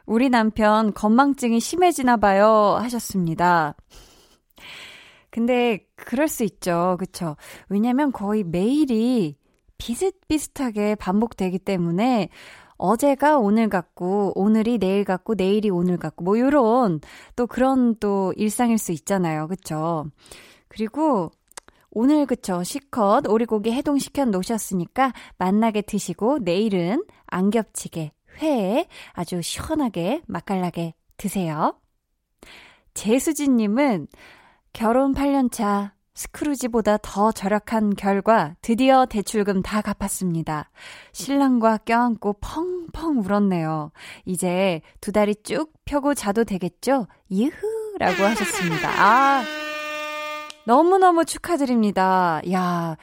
[0.05, 2.77] 우리 남편 건망증이 심해지나 봐요.
[2.81, 3.77] 하셨습니다.
[5.31, 6.97] 근데 그럴 수 있죠.
[6.99, 7.37] 그쵸?
[7.69, 9.37] 왜냐면 거의 매일이
[9.79, 12.29] 비슷비슷하게 반복되기 때문에
[12.79, 17.01] 어제가 오늘 같고, 오늘이 내일 같고, 내일이 오늘 같고, 뭐, 요런,
[17.35, 19.49] 또 그런 또 일상일 수 있잖아요.
[19.49, 20.07] 그쵸?
[20.69, 21.31] 그리고,
[21.91, 22.63] 오늘 그쵸.
[22.63, 28.13] 시컷 오리고기 해동시켜 놓으셨으니까 만나게 드시고, 내일은 안 겹치게,
[28.43, 31.81] 회에 아주 시원하게, 맛깔나게 드세요.
[32.93, 34.09] 제수진님은
[34.75, 40.71] 결혼 8년차 스크루지보다 더 절약한 결과 드디어 대출금 다 갚았습니다.
[41.13, 43.93] 신랑과 껴안고 펑펑 울었네요.
[44.25, 47.07] 이제 두 다리 쭉 펴고 자도 되겠죠?
[47.29, 47.53] 이흐!
[47.99, 48.89] 라고 하셨습니다.
[48.89, 49.45] 아,
[50.67, 52.41] 너무너무 축하드립니다.
[52.51, 52.97] 야,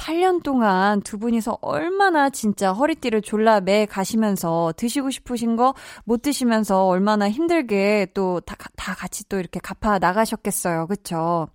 [0.00, 5.74] 8년 동안 두 분이서 얼마나 진짜 허리띠를 졸라 매 가시면서 드시고 싶으신 거
[6.04, 10.86] 못 드시면서 얼마나 힘들게 또다 다 같이 또 이렇게 갚아 나가셨겠어요.
[10.86, 11.48] 그쵸?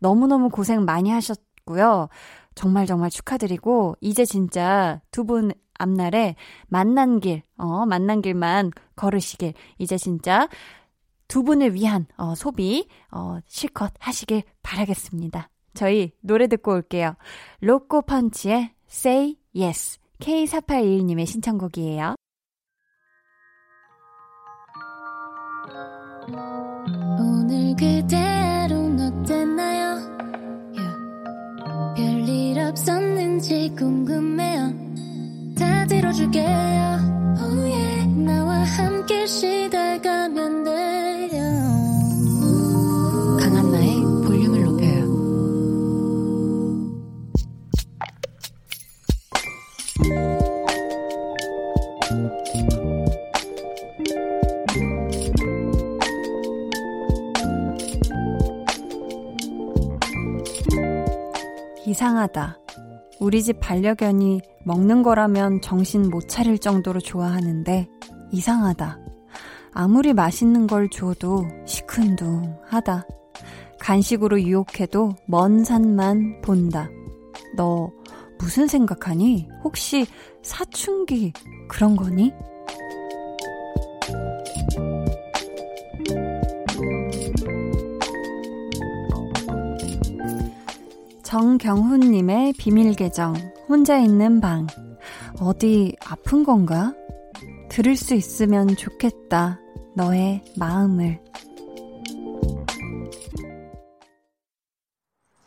[0.00, 2.08] 너무너무 고생 많이 하셨고요.
[2.54, 6.36] 정말 정말 축하드리고, 이제 진짜 두분 앞날에
[6.68, 10.48] 만난 길, 어, 만난 길만 걸으시길, 이제 진짜
[11.28, 15.50] 두 분을 위한, 어, 소비, 어, 실컷 하시길 바라겠습니다.
[15.76, 17.14] 저희 노래 듣고 올게요.
[17.60, 19.98] 로꼬 펀치의 Say Yes.
[20.18, 22.16] K4821님의 신청곡이에요.
[27.18, 29.96] 오늘 그대로는 어땠나요?
[30.74, 31.94] Yeah.
[31.96, 34.72] 별일 없었는지 궁금해요.
[35.58, 36.46] 다 들어줄게요.
[37.38, 38.06] Oh yeah.
[38.24, 41.05] 나와 함께 쉬다가면 돼
[61.96, 62.58] 이상하다.
[63.20, 67.88] 우리 집 반려견이 먹는 거라면 정신 못 차릴 정도로 좋아하는데
[68.32, 68.98] 이상하다.
[69.72, 73.06] 아무리 맛있는 걸 줘도 시큰둥하다.
[73.80, 76.90] 간식으로 유혹해도 먼 산만 본다.
[77.56, 77.90] 너
[78.38, 79.48] 무슨 생각하니?
[79.64, 80.06] 혹시
[80.42, 81.32] 사춘기
[81.66, 82.30] 그런 거니?
[91.36, 93.34] 정경훈님의 비밀계정,
[93.68, 94.66] 혼자 있는 방.
[95.38, 96.94] 어디 아픈 건가?
[97.68, 99.60] 들을 수 있으면 좋겠다.
[99.94, 101.20] 너의 마음을.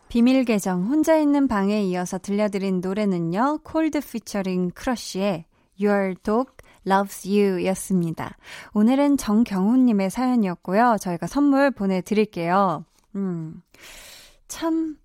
[0.10, 3.62] 비밀 계정 혼자 있는 방에 이어서 들려드린 노래는요.
[3.64, 5.46] 콜드 피처링 크러쉬의
[5.82, 6.52] Your Dog
[6.86, 8.38] Loves You 였습니다.
[8.76, 10.98] 오늘은 정경훈님의 사연이었고요.
[11.02, 12.86] 저희가 선물 보내드릴게요.
[13.16, 13.64] 음,
[14.48, 14.98] 참,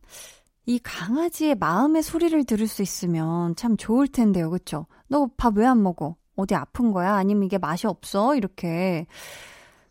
[0.66, 4.50] 이 강아지의 마음의 소리를 들을 수 있으면 참 좋을 텐데요.
[4.50, 4.86] 그쵸?
[5.08, 6.16] 너 밥 왜 안 먹어?
[6.36, 7.14] 어디 아픈 거야?
[7.14, 8.34] 아니면 이게 맛이 없어?
[8.34, 9.06] 이렇게.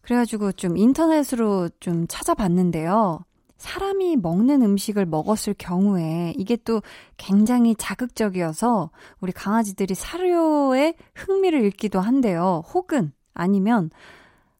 [0.02, 3.24] 그래가지고 좀 인터넷으로 좀 찾아봤는데요.
[3.58, 6.82] 사람이 먹는 음식을 먹었을 경우에 이게 또
[7.16, 8.90] 굉장히 자극적이어서
[9.22, 12.64] 우리 강아지들이 사료에 흥미를 잃기도 한데요.
[12.74, 13.90] 혹은 아니면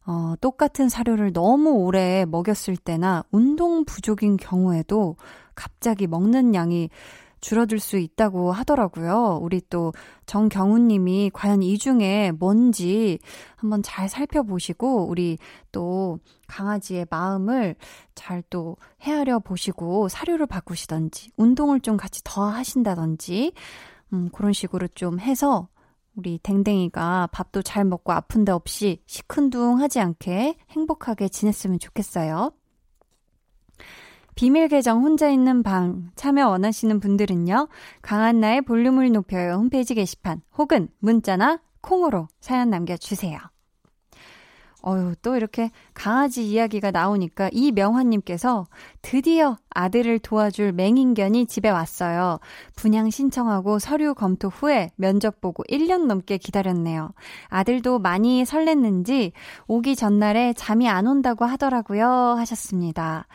[0.06, 5.18] 어, 똑같은 사료를 너무 오래 먹였을 때나 운동 부족인 경우에도
[5.56, 6.90] 갑자기 먹는 양이
[7.44, 9.38] 줄어들 수 있다고 하더라고요.
[9.42, 9.92] 우리 또
[10.26, 13.20] 정경훈 님이 과연 이 중에 뭔지
[13.58, 15.38] 한번 잘 살펴보시고 우리
[15.74, 17.76] 또 강아지의 마음을
[18.16, 23.54] 잘 또 헤아려 보시고 사료를 바꾸시던지 운동을 좀 같이 더 하신다든지
[24.14, 25.68] 음, 그런 식으로 좀 해서
[26.16, 32.52] 우리 댕댕이가 밥도 잘 먹고 아픈 데 없이 시큰둥하지 않게 행복하게 지냈으면 좋겠어요.
[34.36, 37.68] 비밀 계정 혼자 있는 방 참여 원하시는 분들은요.
[38.02, 43.40] 강한나의 볼륨을 높여요 홈페이지 게시판 혹은 문자나 콩으로 사연 남겨주세요.
[44.86, 48.68] 어유 또 이렇게 강아지 이야기가 나오니까 이명환님께서
[49.02, 52.40] 드디어 아들을 도와줄 맹인견이 집에 왔어요.
[52.76, 57.14] 분양 신청하고 서류 검토 후에 면접 보고 1년 넘게 기다렸네요.
[57.48, 59.32] 아들도 많이 설렜는지
[59.68, 62.06] 오기 전날에 잠이 안 온다고 하더라고요.
[62.06, 63.28] 하셨습니다.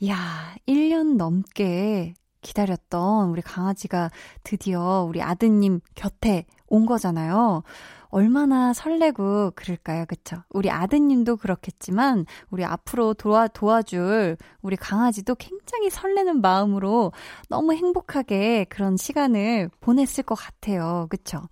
[0.00, 4.10] 이야, 1년 넘게 기다렸던 우리 강아지가
[4.44, 7.62] 드디어 우리 아드님 곁에 온 거잖아요.
[8.10, 10.06] 얼마나 설레고 그럴까요?
[10.06, 10.42] 그쵸?
[10.48, 17.12] 우리 아드님도 그렇겠지만, 우리 앞으로 도와, 도와줄 우리 강아지도 굉장히 설레는 마음으로
[17.50, 21.06] 너무 행복하게 그런 시간을 보냈을 것 같아요.
[21.10, 21.42] 그쵸?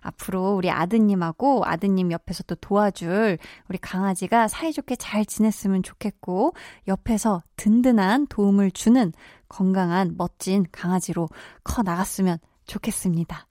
[0.00, 3.38] 앞으로 우리 아드님하고 아드님 옆에서 또 도와줄
[3.68, 6.52] 우리 강아지가 사이좋게 잘 지냈으면 좋겠고,
[6.86, 9.12] 옆에서 든든한 도움을 주는
[9.48, 11.28] 건강한 멋진 강아지로
[11.64, 13.48] 커 나갔으면 좋겠습니다.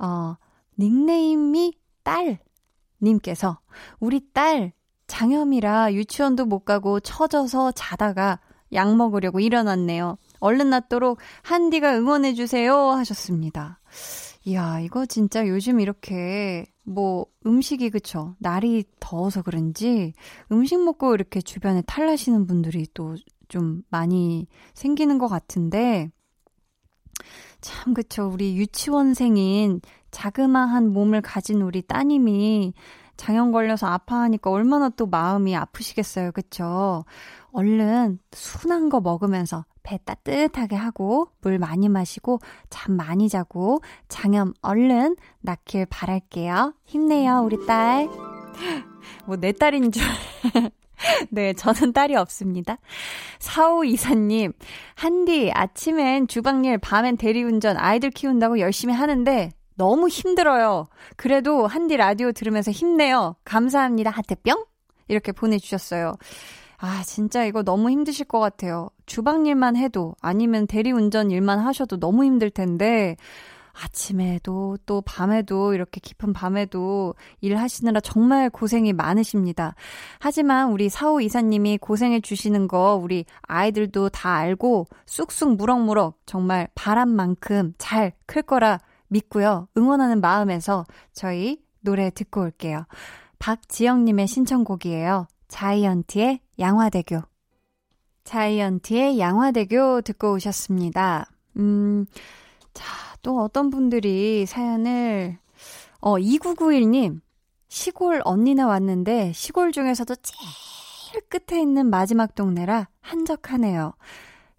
[0.00, 0.36] 어,
[0.78, 2.38] 닉네임이 딸
[3.02, 3.58] 님께서
[3.98, 4.72] 우리 딸
[5.06, 8.40] 장염이라 유치원도 못 가고 처져서 자다가
[8.72, 10.16] 약 먹으려고 일어났네요.
[10.38, 13.80] 얼른 낫도록 한디가 응원해 주세요 하셨습니다.
[14.44, 18.36] 이야, 이거 진짜 요즘 이렇게 뭐 음식이 그쵸?
[18.38, 20.12] 날이 더워서 그런지
[20.52, 23.16] 음식 먹고 이렇게 주변에 탈나시는 분들이 또
[23.50, 26.10] 좀 많이 생기는 것 같은데
[27.60, 28.28] 참 그쵸?
[28.32, 29.80] 우리 유치원생인
[30.10, 32.72] 자그마한 몸을 가진 우리 따님이
[33.16, 36.32] 장염 걸려서 아파하니까 얼마나 또 마음이 아프시겠어요.
[36.32, 37.04] 그쵸?
[37.52, 42.40] 얼른 순한 거 먹으면서 배 따뜻하게 하고 물 많이 마시고
[42.70, 46.74] 잠 많이 자고 장염 얼른 낫길 바랄게요.
[46.84, 48.08] 힘내요, 우리 딸.
[49.26, 50.02] 뭐 내 딸인 줄.
[51.30, 52.78] 네, 저는 딸이 없습니다.
[53.38, 54.52] 4524님,
[54.94, 60.88] 한디, 아침엔 주방일, 밤엔 대리운전, 아이들 키운다고 열심히 하는데, 너무 힘들어요.
[61.16, 63.36] 그래도 한디 라디오 들으면서 힘내요.
[63.44, 64.10] 감사합니다.
[64.10, 64.64] 하트뿅?
[65.08, 66.14] 이렇게 보내주셨어요.
[66.76, 68.88] 아, 진짜 이거 너무 힘드실 것 같아요.
[69.06, 73.16] 주방 일만 해도, 아니면 대리운전 일만 하셔도 너무 힘들 텐데,
[73.72, 79.74] 아침에도 또 밤에도 이렇게 깊은 밤에도 일하시느라 정말 고생이 많으십니다.
[80.18, 87.74] 하지만 우리 사호 이사님이 고생해 주시는 거 우리 아이들도 다 알고 쑥쑥 무럭무럭 정말 바람만큼
[87.78, 89.66] 잘 클 거라 믿고요.
[89.76, 92.86] 응원하는 마음에서 저희 노래 듣고 올게요.
[93.40, 95.26] 박지영님의 신청곡이에요.
[95.48, 97.22] 자이언티의 양화대교.
[98.24, 101.28] 자이언티의 양화대교 듣고 오셨습니다.
[101.56, 102.06] 음,
[102.72, 102.84] 자,
[103.22, 105.38] 또 어떤 분들이 사연을,
[106.00, 107.20] 어, 2991님,
[107.68, 113.94] 시골 언니나 왔는데 시골 중에서도 제일 끝에 있는 마지막 동네라 한적하네요.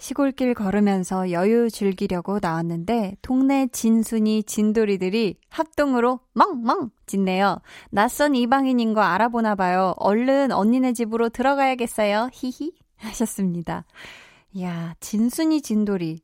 [0.02, 7.60] 시골길 걸으면서 여유 즐기려고 나왔는데 동네 진순이 진돌이들이 합동으로 멍멍 짖네요.
[7.92, 9.94] 낯선 이방인인 거 알아보나 봐요.
[9.98, 12.30] 얼른 언니네 집으로 들어가야겠어요.
[12.34, 13.86] 히히 하셨습니다.
[14.54, 16.22] 이야, 진순이 진돌이.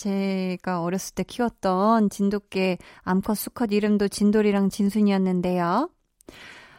[0.00, 5.90] 제가 어렸을 때 키웠던 진돗개 암컷 수컷 이름도 진돌이랑 진순이었는데요.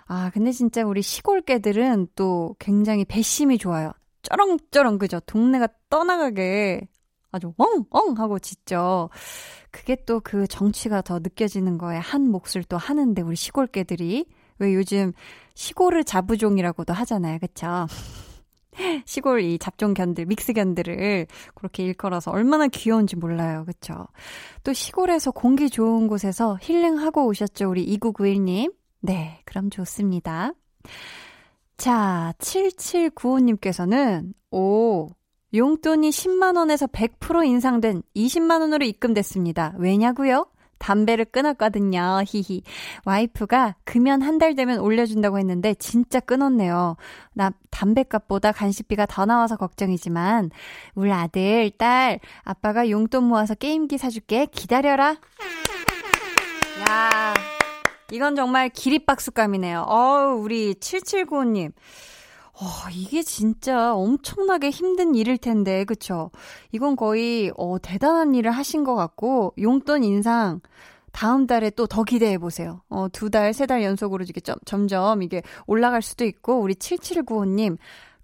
[0.08, 3.92] 아, 근데 진짜 우리 시골 개들은 또 굉장히 배심이 좋아요.
[4.24, 5.20] 쩌렁쩌렁 그죠?
[5.22, 6.82] 동네가 떠나가게
[7.32, 9.10] 아주 엉엉 하고 짖죠.
[9.70, 14.26] 그게 또 그 정취가 더 느껴지는 거에 한 몫을 또 하는데 우리 시골 개들이
[14.60, 15.14] 왜 요즘
[15.54, 17.38] 시골을 자부종이라고도 하잖아요.
[17.40, 17.86] 그쵸?
[19.06, 23.66] 시골 이 잡종 견들, 믹스 견들을 그렇게 일컬어서 얼마나 귀여운지 몰라요.
[23.66, 24.08] 그쵸?
[24.64, 27.70] 또 시골에서 공기 좋은 곳에서 힐링하고 오셨죠.
[27.70, 28.74] 우리 2991님.
[29.02, 30.54] 네, 그럼 좋습니다.
[31.78, 35.10] 자, 7795님께서는, 오,
[35.54, 39.76] 용돈이 10만원에서 100% 인상된 20만원으로 입금됐습니다.
[39.78, 40.46] 왜냐고요?
[40.82, 42.24] 담배를 끊었거든요.
[42.26, 42.64] 히히.
[43.06, 46.96] 와이프가 금연 한 달 되면 올려준다고 했는데 진짜 끊었네요.
[47.34, 50.50] 나 담배값보다 간식비가 더 나와서 걱정이지만
[50.96, 54.48] 우리 아들, 딸, 아빠가 용돈 모아서 게임기 사줄게.
[54.48, 55.18] 기다려라.
[56.90, 57.34] 야.
[58.12, 59.82] 이건 정말 기립박수감이네요.
[59.88, 61.72] 어우, 우리 7795님.
[62.62, 66.30] 어, 이게 진짜 엄청나게 힘든 일일 텐데, 그쵸?
[66.72, 70.62] 이건 거의, 어, 대단한 일을 하신 것 같고, 용돈 인상,
[71.12, 72.82] 다음 달에 또 더 기대해 보세요.
[72.90, 77.78] 어, 두 달, 세 달 연속으로 이게 점, 점점 이게 올라갈 수도 있고, 우리 7795님,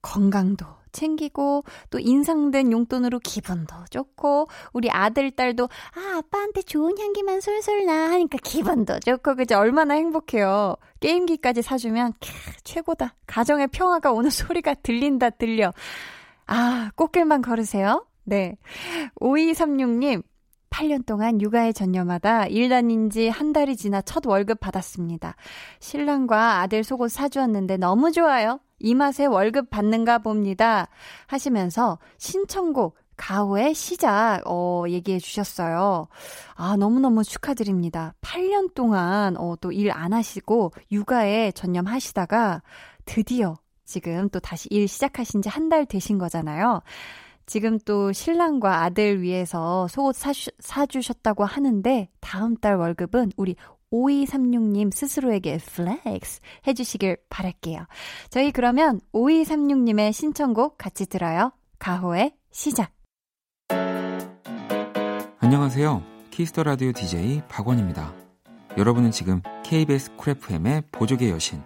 [0.04, 0.66] 건강도
[0.98, 8.10] 챙기고 또 인상된 용돈으로 기분도 좋고 우리 아들 딸도 아 아빠한테 좋은 향기만 솔솔 나
[8.12, 9.58] 하니까 기분도 좋고 그죠?
[9.58, 10.76] 얼마나 행복해요.
[11.00, 12.30] 게임기까지 사주면 캬,
[12.64, 13.16] 최고다.
[13.28, 15.72] 가정의 평화가 오는 소리가 들린다 들려.
[16.48, 18.06] 아 꽃길만 걸으세요.
[18.24, 18.58] 네.
[19.22, 20.24] 5236님
[20.70, 25.36] 8년 동안 육아에 전념하다 일 다닌 지 한 달이 지나 첫 월급 받았습니다.
[25.80, 28.60] 신랑과 아들 속옷 사주었는데 너무 좋아요.
[28.80, 30.88] 이 맛에 월급 받는가 봅니다.
[31.28, 36.08] 하시면서 신청곡 가오의 시작, 어, 얘기해 주셨어요.
[36.54, 38.14] 아, 너무너무 축하드립니다.
[38.22, 42.62] 8년 동안, 어, 또 일 안 하시고, 육아에 전념하시다가,
[43.06, 43.56] 드디어
[43.86, 46.82] 지금 또 다시 일 시작하신 지 한 달 되신 거잖아요.
[47.48, 53.56] 지금 또 신랑과 아들 위해서 속옷 사주, 사주셨다고 하는데, 다음 달 월급은 우리
[53.92, 57.86] 5236님 스스로에게 flex 해주시길 바랄게요.
[58.30, 61.52] 저희 그러면 5236님의 신청곡 같이 들어요.
[61.80, 62.92] 가호의 시작.
[65.40, 66.04] 안녕하세요.
[66.32, 68.14] 키스 더 라디오 DJ 박원입니다.
[68.78, 71.64] 여러분은 지금 KBS 쿨프엠의 보조개 여신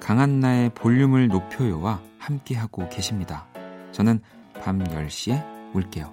[0.00, 3.46] 강한나의 볼륨을 높여요와 함께하고 계십니다.
[3.92, 4.20] 저는
[4.60, 6.12] 밤 10시에 올게요.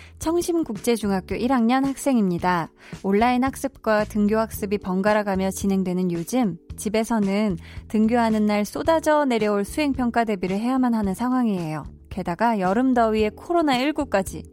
[0.21, 2.69] 청심국제중학교 1학년 학생입니다.
[3.01, 7.57] 온라인 학습과 등교학습이 번갈아가며 진행되는 요즘 집에서는
[7.87, 11.83] 등교하는 날 쏟아져 내려올 수행평가 대비를 해야만 하는 상황이에요.
[12.09, 14.43] 게다가 여름 더위에 코로나19까지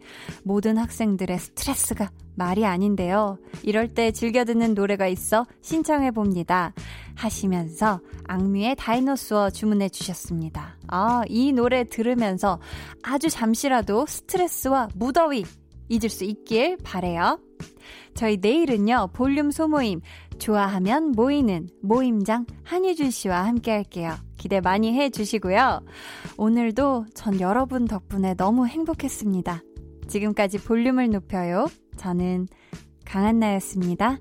[0.42, 3.36] 모든 학생들의 스트레스가 말이 아닌데요.
[3.64, 6.72] 이럴 때 즐겨 듣는 노래가 있어 신청해 봅니다.
[7.18, 10.78] 하시면서 악뮤의 다이노스워 주문해 주셨습니다.
[10.86, 12.60] 아, 이 노래 들으면서
[13.02, 15.44] 아주 잠시라도 스트레스와 무더위
[15.88, 17.40] 잊을 수 있길 바래요.
[18.14, 20.00] 저희 내일은요, 볼륨 소모임,
[20.38, 24.14] 좋아하면 모이는 모임장 한유준 씨와 함께 할게요.
[24.36, 25.80] 기대 많이 해 주시고요.
[26.36, 29.62] 오늘도 전 여러분 덕분에 너무 행복했습니다.
[30.08, 31.66] 지금까지 볼륨을 높여요.
[31.96, 32.46] 저는
[33.04, 34.18] 강한나였습니다.